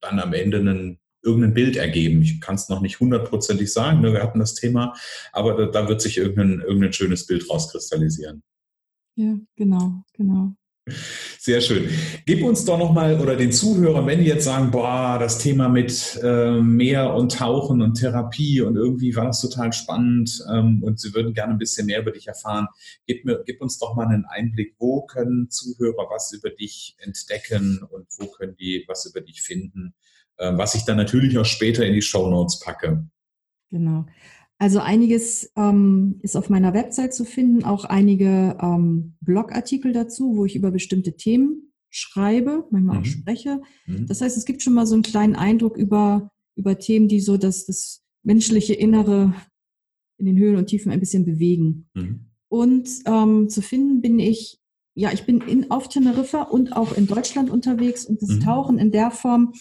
dann 0.02 0.20
am 0.20 0.34
Ende 0.34 0.58
einen, 0.58 0.98
irgendein 1.24 1.54
Bild 1.54 1.76
ergeben. 1.76 2.20
Ich 2.22 2.40
kann 2.40 2.56
es 2.56 2.68
noch 2.68 2.80
nicht 2.80 3.00
hundertprozentig 3.00 3.72
sagen, 3.72 4.00
ne, 4.00 4.12
wir 4.12 4.22
hatten 4.22 4.40
das 4.40 4.54
Thema, 4.54 4.94
aber 5.32 5.54
da, 5.54 5.66
da 5.66 5.88
wird 5.88 6.02
sich 6.02 6.18
irgendein, 6.18 6.60
irgendein 6.60 6.92
schönes 6.92 7.26
Bild 7.26 7.48
rauskristallisieren. 7.48 8.42
Ja, 9.14 9.38
genau, 9.56 10.02
genau. 10.12 10.54
Sehr 11.38 11.60
schön. 11.60 11.88
Gib 12.26 12.42
uns 12.42 12.64
doch 12.64 12.78
nochmal 12.78 13.20
oder 13.20 13.36
den 13.36 13.52
Zuhörern, 13.52 14.06
wenn 14.06 14.18
die 14.18 14.26
jetzt 14.26 14.44
sagen, 14.44 14.72
boah, 14.72 15.16
das 15.18 15.38
Thema 15.38 15.68
mit 15.68 16.18
äh, 16.22 16.60
Meer 16.60 17.14
und 17.14 17.38
Tauchen 17.38 17.82
und 17.82 17.94
Therapie 17.94 18.60
und 18.62 18.76
irgendwie 18.76 19.14
war 19.14 19.26
das 19.26 19.40
total 19.40 19.72
spannend 19.72 20.44
ähm, 20.52 20.82
und 20.82 20.98
sie 20.98 21.14
würden 21.14 21.34
gerne 21.34 21.52
ein 21.52 21.58
bisschen 21.58 21.86
mehr 21.86 22.00
über 22.00 22.10
dich 22.10 22.26
erfahren, 22.26 22.66
gib, 23.06 23.24
mir, 23.24 23.42
gib 23.46 23.60
uns 23.60 23.78
doch 23.78 23.94
mal 23.94 24.08
einen 24.08 24.24
Einblick, 24.24 24.74
wo 24.78 25.02
können 25.02 25.50
Zuhörer 25.50 26.08
was 26.10 26.32
über 26.32 26.50
dich 26.50 26.96
entdecken 26.98 27.80
und 27.88 28.06
wo 28.18 28.26
können 28.26 28.56
die 28.56 28.84
was 28.88 29.06
über 29.06 29.20
dich 29.20 29.40
finden, 29.40 29.94
äh, 30.38 30.50
was 30.56 30.74
ich 30.74 30.84
dann 30.84 30.96
natürlich 30.96 31.38
auch 31.38 31.44
später 31.44 31.86
in 31.86 31.94
die 31.94 32.02
Show 32.02 32.28
Notes 32.28 32.58
packe. 32.58 33.06
Genau. 33.70 34.06
Also 34.62 34.78
einiges 34.78 35.50
ähm, 35.56 36.20
ist 36.22 36.36
auf 36.36 36.48
meiner 36.48 36.72
Website 36.72 37.12
zu 37.12 37.24
finden, 37.24 37.64
auch 37.64 37.84
einige 37.84 38.56
ähm, 38.62 39.16
Blogartikel 39.20 39.92
dazu, 39.92 40.36
wo 40.36 40.44
ich 40.44 40.54
über 40.54 40.70
bestimmte 40.70 41.16
Themen 41.16 41.72
schreibe, 41.90 42.68
manchmal 42.70 42.98
mhm. 42.98 43.02
auch 43.02 43.04
spreche. 43.04 43.60
Mhm. 43.86 44.06
Das 44.06 44.20
heißt, 44.20 44.36
es 44.36 44.44
gibt 44.44 44.62
schon 44.62 44.74
mal 44.74 44.86
so 44.86 44.94
einen 44.94 45.02
kleinen 45.02 45.34
Eindruck 45.34 45.76
über, 45.76 46.30
über 46.54 46.78
Themen, 46.78 47.08
die 47.08 47.18
so 47.18 47.38
das, 47.38 47.66
das 47.66 48.04
menschliche 48.22 48.74
Innere 48.74 49.34
in 50.18 50.26
den 50.26 50.38
Höhen 50.38 50.54
und 50.54 50.66
Tiefen 50.66 50.92
ein 50.92 51.00
bisschen 51.00 51.24
bewegen. 51.24 51.88
Mhm. 51.94 52.26
Und 52.46 52.88
ähm, 53.06 53.48
zu 53.48 53.62
finden 53.62 54.00
bin 54.00 54.20
ich, 54.20 54.60
ja, 54.94 55.10
ich 55.10 55.26
bin 55.26 55.40
in, 55.40 55.72
auf 55.72 55.88
Teneriffa 55.88 56.42
und 56.42 56.76
auch 56.76 56.96
in 56.96 57.08
Deutschland 57.08 57.50
unterwegs 57.50 58.06
und 58.06 58.22
das 58.22 58.30
mhm. 58.30 58.40
Tauchen 58.42 58.78
in 58.78 58.92
der 58.92 59.10
Form 59.10 59.54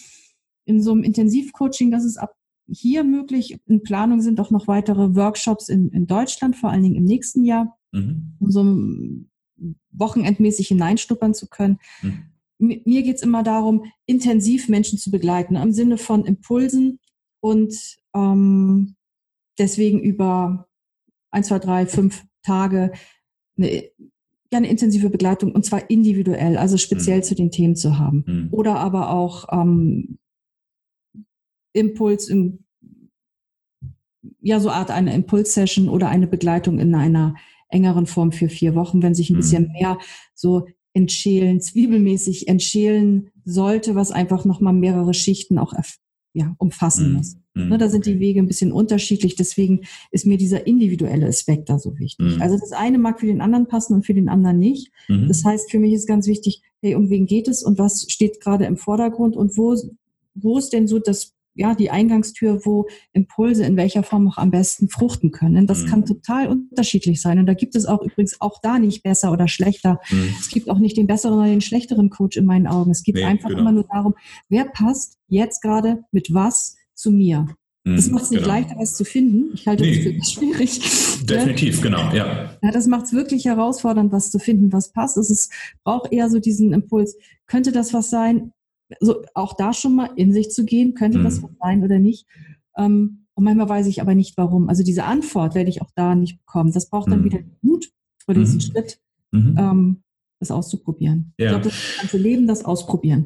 in 0.65 0.79
so 0.79 0.91
einem 0.91 1.01
Intensivcoaching, 1.01 1.89
das 1.89 2.05
ist 2.05 2.17
ab 2.17 2.35
hier 2.67 3.03
möglich. 3.03 3.59
In 3.67 3.83
Planung 3.83 4.21
sind 4.21 4.39
auch 4.39 4.51
noch 4.51 4.67
weitere 4.67 5.15
Workshops 5.15 5.69
in, 5.69 5.89
in 5.89 6.07
Deutschland, 6.07 6.55
vor 6.55 6.69
allen 6.69 6.83
Dingen 6.83 6.95
im 6.95 7.03
nächsten 7.03 7.43
Jahr, 7.43 7.77
mhm. 7.91 8.35
um 8.39 8.51
so 8.51 9.75
wochenendmäßig 9.91 10.69
hineinschnuppern 10.69 11.33
zu 11.33 11.47
können. 11.47 11.79
Mhm. 12.01 12.23
Mir 12.59 13.01
geht 13.01 13.15
es 13.15 13.23
immer 13.23 13.43
darum, 13.43 13.85
intensiv 14.05 14.69
Menschen 14.69 14.99
zu 14.99 15.09
begleiten, 15.09 15.55
im 15.55 15.73
Sinne 15.73 15.97
von 15.97 16.25
Impulsen 16.25 16.99
und 17.39 17.75
ähm, 18.13 18.95
deswegen 19.57 19.99
über 19.99 20.67
ein, 21.31 21.43
zwei, 21.43 21.59
drei, 21.59 21.87
fünf 21.87 22.23
Tage 22.43 22.91
eine, 23.57 23.83
ja, 24.51 24.57
eine 24.57 24.69
intensive 24.69 25.09
Begleitung 25.09 25.53
und 25.53 25.65
zwar 25.65 25.89
individuell, 25.89 26.57
also 26.57 26.77
speziell 26.77 27.19
mhm. 27.19 27.23
zu 27.23 27.35
den 27.35 27.51
Themen 27.51 27.75
zu 27.75 27.97
haben. 27.97 28.23
Mhm. 28.27 28.47
Oder 28.51 28.77
aber 28.77 29.09
auch 29.09 29.47
ähm, 29.51 30.19
Impuls 31.73 32.27
im, 32.27 32.59
ja, 34.41 34.59
so 34.59 34.69
Art 34.69 34.91
eine 34.91 35.13
Impulssession 35.13 35.89
oder 35.89 36.09
eine 36.09 36.27
Begleitung 36.27 36.79
in 36.79 36.93
einer 36.95 37.35
engeren 37.69 38.05
Form 38.05 38.31
für 38.31 38.49
vier 38.49 38.75
Wochen, 38.75 39.01
wenn 39.01 39.15
sich 39.15 39.29
ein 39.29 39.33
mhm. 39.33 39.37
bisschen 39.37 39.71
mehr 39.71 39.97
so 40.33 40.67
entschälen, 40.93 41.61
zwiebelmäßig 41.61 42.47
entschälen 42.47 43.29
sollte, 43.45 43.95
was 43.95 44.11
einfach 44.11 44.45
nochmal 44.45 44.73
mehrere 44.73 45.13
Schichten 45.13 45.57
auch 45.57 45.73
ja, 46.33 46.55
umfassen 46.57 47.09
mhm. 47.09 47.17
muss. 47.17 47.35
Mhm. 47.53 47.69
Ne, 47.69 47.77
da 47.77 47.89
sind 47.89 48.05
die 48.05 48.19
Wege 48.19 48.39
ein 48.39 48.47
bisschen 48.47 48.71
unterschiedlich, 48.71 49.35
deswegen 49.35 49.81
ist 50.11 50.25
mir 50.25 50.37
dieser 50.37 50.67
individuelle 50.67 51.27
Aspekt 51.27 51.69
da 51.69 51.79
so 51.79 51.97
wichtig. 51.99 52.35
Mhm. 52.35 52.41
Also 52.41 52.57
das 52.57 52.71
eine 52.71 52.97
mag 52.97 53.19
für 53.19 53.25
den 53.25 53.41
anderen 53.41 53.67
passen 53.67 53.93
und 53.93 54.05
für 54.05 54.13
den 54.13 54.29
anderen 54.29 54.59
nicht. 54.59 54.91
Mhm. 55.09 55.27
Das 55.27 55.43
heißt, 55.43 55.69
für 55.69 55.79
mich 55.79 55.93
ist 55.93 56.07
ganz 56.07 56.27
wichtig, 56.27 56.61
hey, 56.81 56.95
um 56.95 57.09
wen 57.09 57.25
geht 57.25 57.47
es 57.47 57.63
und 57.63 57.77
was 57.77 58.05
steht 58.09 58.39
gerade 58.39 58.65
im 58.65 58.77
Vordergrund 58.77 59.35
und 59.35 59.57
wo, 59.57 59.75
wo 60.33 60.57
ist 60.57 60.71
denn 60.71 60.87
so 60.87 60.99
das 60.99 61.33
ja, 61.53 61.75
die 61.75 61.89
Eingangstür, 61.89 62.61
wo 62.65 62.87
Impulse 63.13 63.65
in 63.65 63.77
welcher 63.77 64.03
Form 64.03 64.27
auch 64.27 64.37
am 64.37 64.51
besten 64.51 64.89
fruchten 64.89 65.31
können. 65.31 65.67
Das 65.67 65.83
mhm. 65.83 65.87
kann 65.87 66.05
total 66.05 66.47
unterschiedlich 66.47 67.21
sein. 67.21 67.39
Und 67.39 67.45
da 67.45 67.53
gibt 67.53 67.75
es 67.75 67.85
auch 67.85 68.01
übrigens 68.01 68.39
auch 68.39 68.59
da 68.61 68.79
nicht 68.79 69.03
besser 69.03 69.31
oder 69.31 69.47
schlechter. 69.47 69.99
Mhm. 70.09 70.33
Es 70.39 70.49
gibt 70.49 70.69
auch 70.69 70.79
nicht 70.79 70.97
den 70.97 71.07
besseren 71.07 71.39
oder 71.39 71.47
den 71.47 71.61
schlechteren 71.61 72.09
Coach 72.09 72.37
in 72.37 72.45
meinen 72.45 72.67
Augen. 72.67 72.91
Es 72.91 73.03
geht 73.03 73.15
nee, 73.15 73.23
einfach 73.23 73.49
genau. 73.49 73.61
immer 73.61 73.71
nur 73.71 73.85
darum, 73.91 74.15
wer 74.49 74.65
passt 74.65 75.17
jetzt 75.27 75.61
gerade 75.61 76.03
mit 76.11 76.33
was 76.33 76.77
zu 76.93 77.11
mir. 77.11 77.47
Mhm, 77.83 77.95
das 77.95 78.09
macht 78.09 78.23
es 78.23 78.31
nicht 78.31 78.43
genau. 78.43 78.53
leichter, 78.53 78.75
was 78.77 78.95
zu 78.95 79.03
finden. 79.03 79.51
Ich 79.53 79.67
halte 79.67 79.83
nee, 79.83 80.17
das 80.17 80.31
für 80.31 80.39
schwierig. 80.39 80.79
Definitiv, 81.25 81.81
genau, 81.81 82.13
ja. 82.13 82.57
ja 82.61 82.71
das 82.71 82.87
macht 82.87 83.05
es 83.05 83.13
wirklich 83.13 83.45
herausfordernd, 83.45 84.11
was 84.11 84.31
zu 84.31 84.39
finden, 84.39 84.71
was 84.71 84.91
passt. 84.91 85.17
Es 85.17 85.29
ist, 85.29 85.51
braucht 85.83 86.11
eher 86.11 86.29
so 86.29 86.39
diesen 86.39 86.73
Impuls. 86.73 87.17
Könnte 87.47 87.71
das 87.71 87.93
was 87.93 88.09
sein? 88.09 88.53
So 88.99 89.21
auch 89.33 89.55
da 89.55 89.73
schon 89.73 89.95
mal 89.95 90.09
in 90.15 90.33
sich 90.33 90.51
zu 90.51 90.65
gehen, 90.65 90.93
könnte 90.93 91.19
mhm. 91.19 91.23
das 91.23 91.41
sein 91.61 91.83
oder 91.83 91.99
nicht. 91.99 92.27
Ähm, 92.77 93.25
und 93.33 93.43
manchmal 93.43 93.69
weiß 93.69 93.87
ich 93.87 94.01
aber 94.01 94.15
nicht 94.15 94.37
warum. 94.37 94.69
Also 94.69 94.83
diese 94.83 95.05
Antwort 95.05 95.55
werde 95.55 95.69
ich 95.69 95.81
auch 95.81 95.91
da 95.95 96.15
nicht 96.15 96.39
bekommen. 96.39 96.71
Das 96.71 96.89
braucht 96.89 97.11
dann 97.11 97.21
mhm. 97.21 97.25
wieder 97.25 97.39
Mut 97.61 97.91
vor 98.23 98.33
diesen 98.33 98.55
mhm. 98.55 98.61
Schritt, 98.61 98.99
mhm. 99.31 99.55
ähm, 99.57 100.03
das 100.39 100.51
auszuprobieren. 100.51 101.33
Ja. 101.37 101.45
Ich 101.45 101.51
glaube, 101.51 101.63
das 101.65 101.97
ganze 101.99 102.17
Leben, 102.17 102.47
das 102.47 102.65
Ausprobieren. 102.65 103.25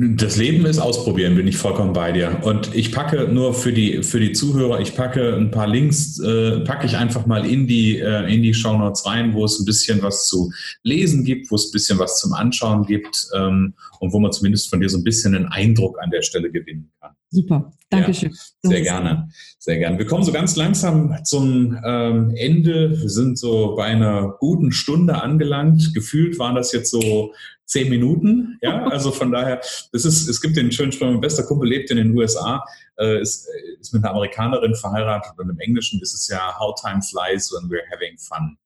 Das 0.00 0.36
Leben 0.36 0.64
ist 0.64 0.78
ausprobieren, 0.78 1.34
bin 1.34 1.48
ich 1.48 1.56
vollkommen 1.56 1.92
bei 1.92 2.12
dir. 2.12 2.38
Und 2.44 2.72
ich 2.72 2.92
packe 2.92 3.26
nur 3.26 3.52
für 3.52 3.72
die, 3.72 4.04
für 4.04 4.20
die 4.20 4.30
Zuhörer, 4.30 4.78
ich 4.78 4.94
packe 4.94 5.34
ein 5.34 5.50
paar 5.50 5.66
Links, 5.66 6.20
äh, 6.20 6.60
packe 6.60 6.86
ich 6.86 6.96
einfach 6.96 7.26
mal 7.26 7.44
in 7.44 7.66
die, 7.66 7.98
äh, 7.98 8.32
in 8.32 8.44
die 8.44 8.54
Show 8.54 8.78
Notes 8.78 9.04
rein, 9.06 9.34
wo 9.34 9.44
es 9.44 9.58
ein 9.58 9.64
bisschen 9.64 10.00
was 10.00 10.28
zu 10.28 10.52
lesen 10.84 11.24
gibt, 11.24 11.50
wo 11.50 11.56
es 11.56 11.66
ein 11.66 11.72
bisschen 11.72 11.98
was 11.98 12.20
zum 12.20 12.32
Anschauen 12.32 12.86
gibt 12.86 13.26
ähm, 13.34 13.74
und 13.98 14.12
wo 14.12 14.20
man 14.20 14.30
zumindest 14.30 14.70
von 14.70 14.80
dir 14.80 14.88
so 14.88 14.98
ein 14.98 15.04
bisschen 15.04 15.34
einen 15.34 15.46
Eindruck 15.46 16.00
an 16.00 16.10
der 16.10 16.22
Stelle 16.22 16.48
gewinnen 16.48 16.92
kann. 17.00 17.17
Super, 17.30 17.72
Dankeschön. 17.90 18.30
Ja, 18.30 18.70
sehr 18.70 18.80
gerne, 18.82 19.28
sehr 19.58 19.78
gerne. 19.78 19.98
Wir 19.98 20.06
kommen 20.06 20.24
so 20.24 20.32
ganz 20.32 20.56
langsam 20.56 21.14
zum 21.24 21.78
ähm, 21.84 22.32
Ende. 22.36 22.98
Wir 22.98 23.08
sind 23.10 23.38
so 23.38 23.76
bei 23.76 23.84
einer 23.84 24.36
guten 24.38 24.72
Stunde 24.72 25.22
angelangt. 25.22 25.92
Gefühlt 25.94 26.38
waren 26.38 26.54
das 26.54 26.72
jetzt 26.72 26.90
so 26.90 27.32
zehn 27.66 27.90
Minuten. 27.90 28.58
Ja, 28.62 28.86
also 28.90 29.12
von 29.12 29.30
daher, 29.30 29.60
es 29.92 30.04
ist, 30.04 30.28
es 30.28 30.40
gibt 30.40 30.56
den 30.56 30.72
schönen 30.72 30.90
Spruch, 30.90 31.06
mein 31.06 31.20
bester 31.20 31.42
Kumpel 31.42 31.68
lebt 31.68 31.90
in 31.90 31.98
den 31.98 32.16
USA, 32.16 32.64
äh, 32.98 33.20
ist, 33.20 33.46
ist 33.78 33.92
mit 33.92 34.02
einer 34.02 34.12
Amerikanerin 34.12 34.74
verheiratet 34.74 35.32
und 35.38 35.50
im 35.50 35.58
Englischen 35.60 36.00
ist 36.00 36.14
es 36.14 36.28
ja 36.28 36.58
How 36.58 36.74
time 36.80 37.02
flies 37.02 37.52
when 37.52 37.70
we're 37.70 37.84
having 37.92 38.16
fun. 38.18 38.56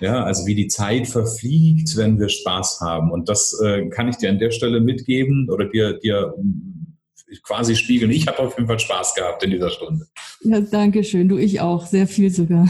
Ja, 0.00 0.22
also 0.24 0.46
wie 0.46 0.54
die 0.54 0.68
Zeit 0.68 1.08
verfliegt, 1.08 1.96
wenn 1.96 2.18
wir 2.20 2.28
Spaß 2.28 2.80
haben. 2.80 3.10
Und 3.10 3.28
das 3.28 3.60
äh, 3.60 3.88
kann 3.88 4.08
ich 4.08 4.16
dir 4.16 4.30
an 4.30 4.38
der 4.38 4.52
Stelle 4.52 4.80
mitgeben 4.80 5.48
oder 5.50 5.64
dir, 5.64 5.94
dir 5.94 6.34
quasi 7.42 7.76
spiegeln. 7.76 8.10
Ich 8.10 8.26
habe 8.26 8.40
auf 8.40 8.56
jeden 8.56 8.68
Fall 8.68 8.78
Spaß 8.78 9.14
gehabt 9.14 9.42
in 9.42 9.50
dieser 9.50 9.70
Stunde. 9.70 10.06
Ja, 10.42 10.60
danke 10.60 11.04
schön. 11.04 11.28
Du, 11.28 11.38
ich 11.38 11.60
auch. 11.60 11.86
Sehr 11.86 12.06
viel 12.06 12.30
sogar. 12.30 12.68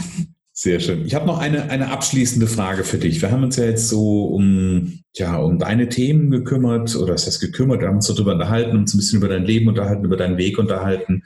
Sehr 0.53 0.79
schön. 0.79 1.05
Ich 1.05 1.15
habe 1.15 1.25
noch 1.25 1.39
eine, 1.39 1.69
eine 1.69 1.89
abschließende 1.89 2.45
Frage 2.45 2.83
für 2.83 2.97
dich. 2.97 3.21
Wir 3.21 3.31
haben 3.31 3.43
uns 3.43 3.55
ja 3.55 3.65
jetzt 3.65 3.89
so 3.89 4.25
um, 4.25 4.99
ja, 5.15 5.37
um 5.37 5.57
deine 5.57 5.89
Themen 5.89 6.29
gekümmert, 6.29 6.95
oder 6.95 7.13
es 7.13 7.25
heißt 7.25 7.41
gekümmert, 7.41 7.81
wir 7.81 7.87
haben 7.87 7.95
uns 7.95 8.05
so 8.05 8.13
darüber 8.13 8.33
unterhalten, 8.33 8.77
uns 8.77 8.93
ein 8.93 8.97
bisschen 8.97 9.17
über 9.17 9.29
dein 9.29 9.45
Leben 9.45 9.67
unterhalten, 9.69 10.05
über 10.05 10.17
deinen 10.17 10.37
Weg 10.37 10.59
unterhalten. 10.59 11.23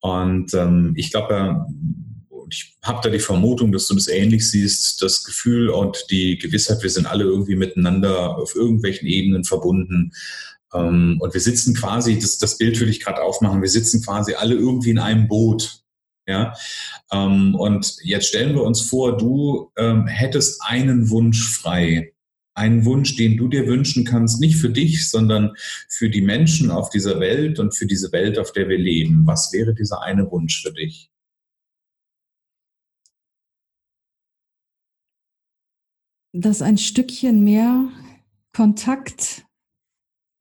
Und 0.00 0.54
ähm, 0.54 0.94
ich 0.96 1.10
glaube, 1.10 1.66
ich 2.48 2.76
habe 2.82 3.00
da 3.02 3.10
die 3.10 3.18
Vermutung, 3.18 3.72
dass 3.72 3.88
du 3.88 3.94
das 3.94 4.08
ähnlich 4.08 4.48
siehst, 4.48 5.02
das 5.02 5.24
Gefühl 5.24 5.68
und 5.68 6.06
die 6.10 6.38
Gewissheit, 6.38 6.82
wir 6.82 6.90
sind 6.90 7.06
alle 7.06 7.24
irgendwie 7.24 7.56
miteinander 7.56 8.38
auf 8.38 8.54
irgendwelchen 8.54 9.08
Ebenen 9.08 9.44
verbunden. 9.44 10.12
Ähm, 10.74 11.18
und 11.20 11.32
wir 11.32 11.40
sitzen 11.40 11.74
quasi, 11.74 12.18
das, 12.18 12.38
das 12.38 12.58
Bild 12.58 12.78
würde 12.80 12.90
ich 12.90 13.00
gerade 13.00 13.22
aufmachen, 13.22 13.62
wir 13.62 13.68
sitzen 13.68 14.02
quasi 14.02 14.34
alle 14.34 14.54
irgendwie 14.54 14.90
in 14.90 14.98
einem 14.98 15.28
Boot. 15.28 15.80
Ja, 16.26 16.54
ähm, 17.12 17.54
und 17.54 17.96
jetzt 18.02 18.28
stellen 18.28 18.54
wir 18.54 18.62
uns 18.62 18.80
vor, 18.80 19.18
du 19.18 19.70
ähm, 19.76 20.06
hättest 20.06 20.62
einen 20.62 21.10
Wunsch 21.10 21.42
frei. 21.42 22.12
Einen 22.56 22.84
Wunsch, 22.84 23.16
den 23.16 23.36
du 23.36 23.48
dir 23.48 23.66
wünschen 23.66 24.04
kannst, 24.04 24.40
nicht 24.40 24.56
für 24.56 24.70
dich, 24.70 25.10
sondern 25.10 25.54
für 25.88 26.08
die 26.08 26.22
Menschen 26.22 26.70
auf 26.70 26.88
dieser 26.88 27.18
Welt 27.18 27.58
und 27.58 27.74
für 27.74 27.86
diese 27.86 28.12
Welt, 28.12 28.38
auf 28.38 28.52
der 28.52 28.68
wir 28.68 28.78
leben. 28.78 29.26
Was 29.26 29.52
wäre 29.52 29.74
dieser 29.74 30.02
eine 30.02 30.30
Wunsch 30.30 30.62
für 30.62 30.72
dich? 30.72 31.10
Dass 36.32 36.62
ein 36.62 36.78
Stückchen 36.78 37.44
mehr 37.44 37.88
Kontakt 38.52 39.44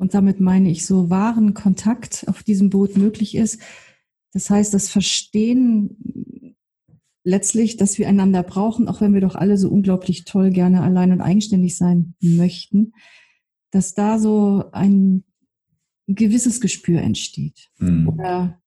und 0.04 0.14
damit 0.14 0.42
meine 0.42 0.70
ich 0.70 0.86
so 0.86 1.10
wahren 1.10 1.54
Kontakt 1.54 2.26
auf 2.28 2.44
diesem 2.44 2.70
Boot 2.70 2.98
möglich 2.98 3.36
ist. 3.36 3.62
Das 4.34 4.50
heißt, 4.50 4.74
das 4.74 4.90
Verstehen 4.90 6.58
letztlich, 7.24 7.78
dass 7.78 7.98
wir 7.98 8.10
einander 8.10 8.44
brauchen, 8.44 8.90
auch 8.90 9.00
wenn 9.00 9.14
wir 9.14 9.22
doch 9.22 9.36
alle 9.36 9.58
so 9.58 9.70
unglaublich 9.70 10.26
toll 10.26 10.52
gerne 10.52 10.82
allein 10.82 11.14
und 11.14 11.22
eigenständig 11.22 11.78
sein 11.78 12.16
möchten, 12.20 12.92
dass 13.72 13.94
da 13.94 14.20
so 14.20 14.66
ein 14.74 15.24
gewisses 16.08 16.60
Gespür 16.60 17.00
entsteht 17.00 17.70
mhm. 17.78 18.10
oder 18.10 18.62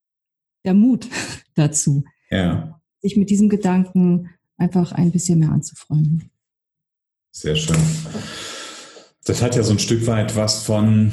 der 0.65 0.73
Mut 0.73 1.07
dazu, 1.55 2.05
ja. 2.31 2.81
sich 3.03 3.19
mit 3.19 3.29
diesem 3.29 3.51
Gedanken 3.51 4.31
einfach 4.57 4.93
ein 4.93 5.13
bisschen 5.13 5.41
mehr 5.41 5.51
anzufreunden. 5.51 6.31
Sehr 7.31 7.57
schön. 7.57 7.77
Das 9.27 9.43
hat 9.43 9.57
ja 9.57 9.63
so 9.65 9.73
ein 9.73 9.81
Stück 9.81 10.07
weit 10.07 10.37
was 10.37 10.63
von 10.65 11.11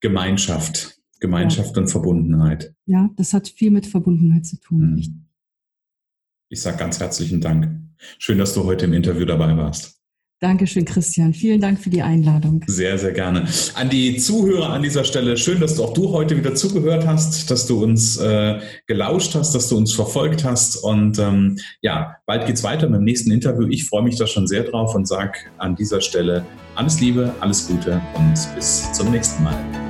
Gemeinschaft, 0.00 1.00
Gemeinschaft 1.18 1.74
ja. 1.76 1.82
und 1.82 1.88
Verbundenheit. 1.88 2.74
Ja, 2.84 3.08
das 3.16 3.32
hat 3.32 3.48
viel 3.48 3.70
mit 3.70 3.86
Verbundenheit 3.86 4.44
zu 4.44 4.60
tun. 4.60 4.94
Mhm. 4.94 5.26
Ich 6.50 6.60
sage 6.60 6.76
ganz 6.76 7.00
herzlichen 7.00 7.40
Dank. 7.40 7.80
Schön, 8.18 8.38
dass 8.38 8.54
du 8.54 8.64
heute 8.64 8.84
im 8.84 8.92
Interview 8.92 9.24
dabei 9.24 9.56
warst. 9.56 9.99
Dankeschön, 10.40 10.86
Christian. 10.86 11.34
Vielen 11.34 11.60
Dank 11.60 11.78
für 11.78 11.90
die 11.90 12.00
Einladung. 12.00 12.64
Sehr, 12.66 12.96
sehr 12.98 13.12
gerne. 13.12 13.46
An 13.74 13.90
die 13.90 14.16
Zuhörer 14.16 14.70
an 14.70 14.82
dieser 14.82 15.04
Stelle, 15.04 15.36
schön, 15.36 15.60
dass 15.60 15.76
du 15.76 15.84
auch 15.84 15.92
du 15.92 16.12
heute 16.12 16.34
wieder 16.34 16.54
zugehört 16.54 17.06
hast, 17.06 17.50
dass 17.50 17.66
du 17.66 17.82
uns 17.82 18.16
äh, 18.16 18.58
gelauscht 18.86 19.34
hast, 19.34 19.54
dass 19.54 19.68
du 19.68 19.76
uns 19.76 19.92
verfolgt 19.92 20.42
hast. 20.42 20.76
Und 20.76 21.18
ähm, 21.18 21.58
ja, 21.82 22.16
bald 22.24 22.46
geht's 22.46 22.64
weiter 22.64 22.88
mit 22.88 23.00
dem 23.00 23.04
nächsten 23.04 23.30
Interview. 23.30 23.68
Ich 23.68 23.84
freue 23.84 24.02
mich 24.02 24.16
da 24.16 24.26
schon 24.26 24.46
sehr 24.46 24.64
drauf 24.64 24.94
und 24.94 25.06
sage 25.06 25.32
an 25.58 25.76
dieser 25.76 26.00
Stelle 26.00 26.46
alles 26.74 26.98
Liebe, 27.00 27.34
alles 27.40 27.68
Gute 27.68 28.00
und 28.14 28.34
bis 28.56 28.90
zum 28.92 29.10
nächsten 29.10 29.44
Mal. 29.44 29.89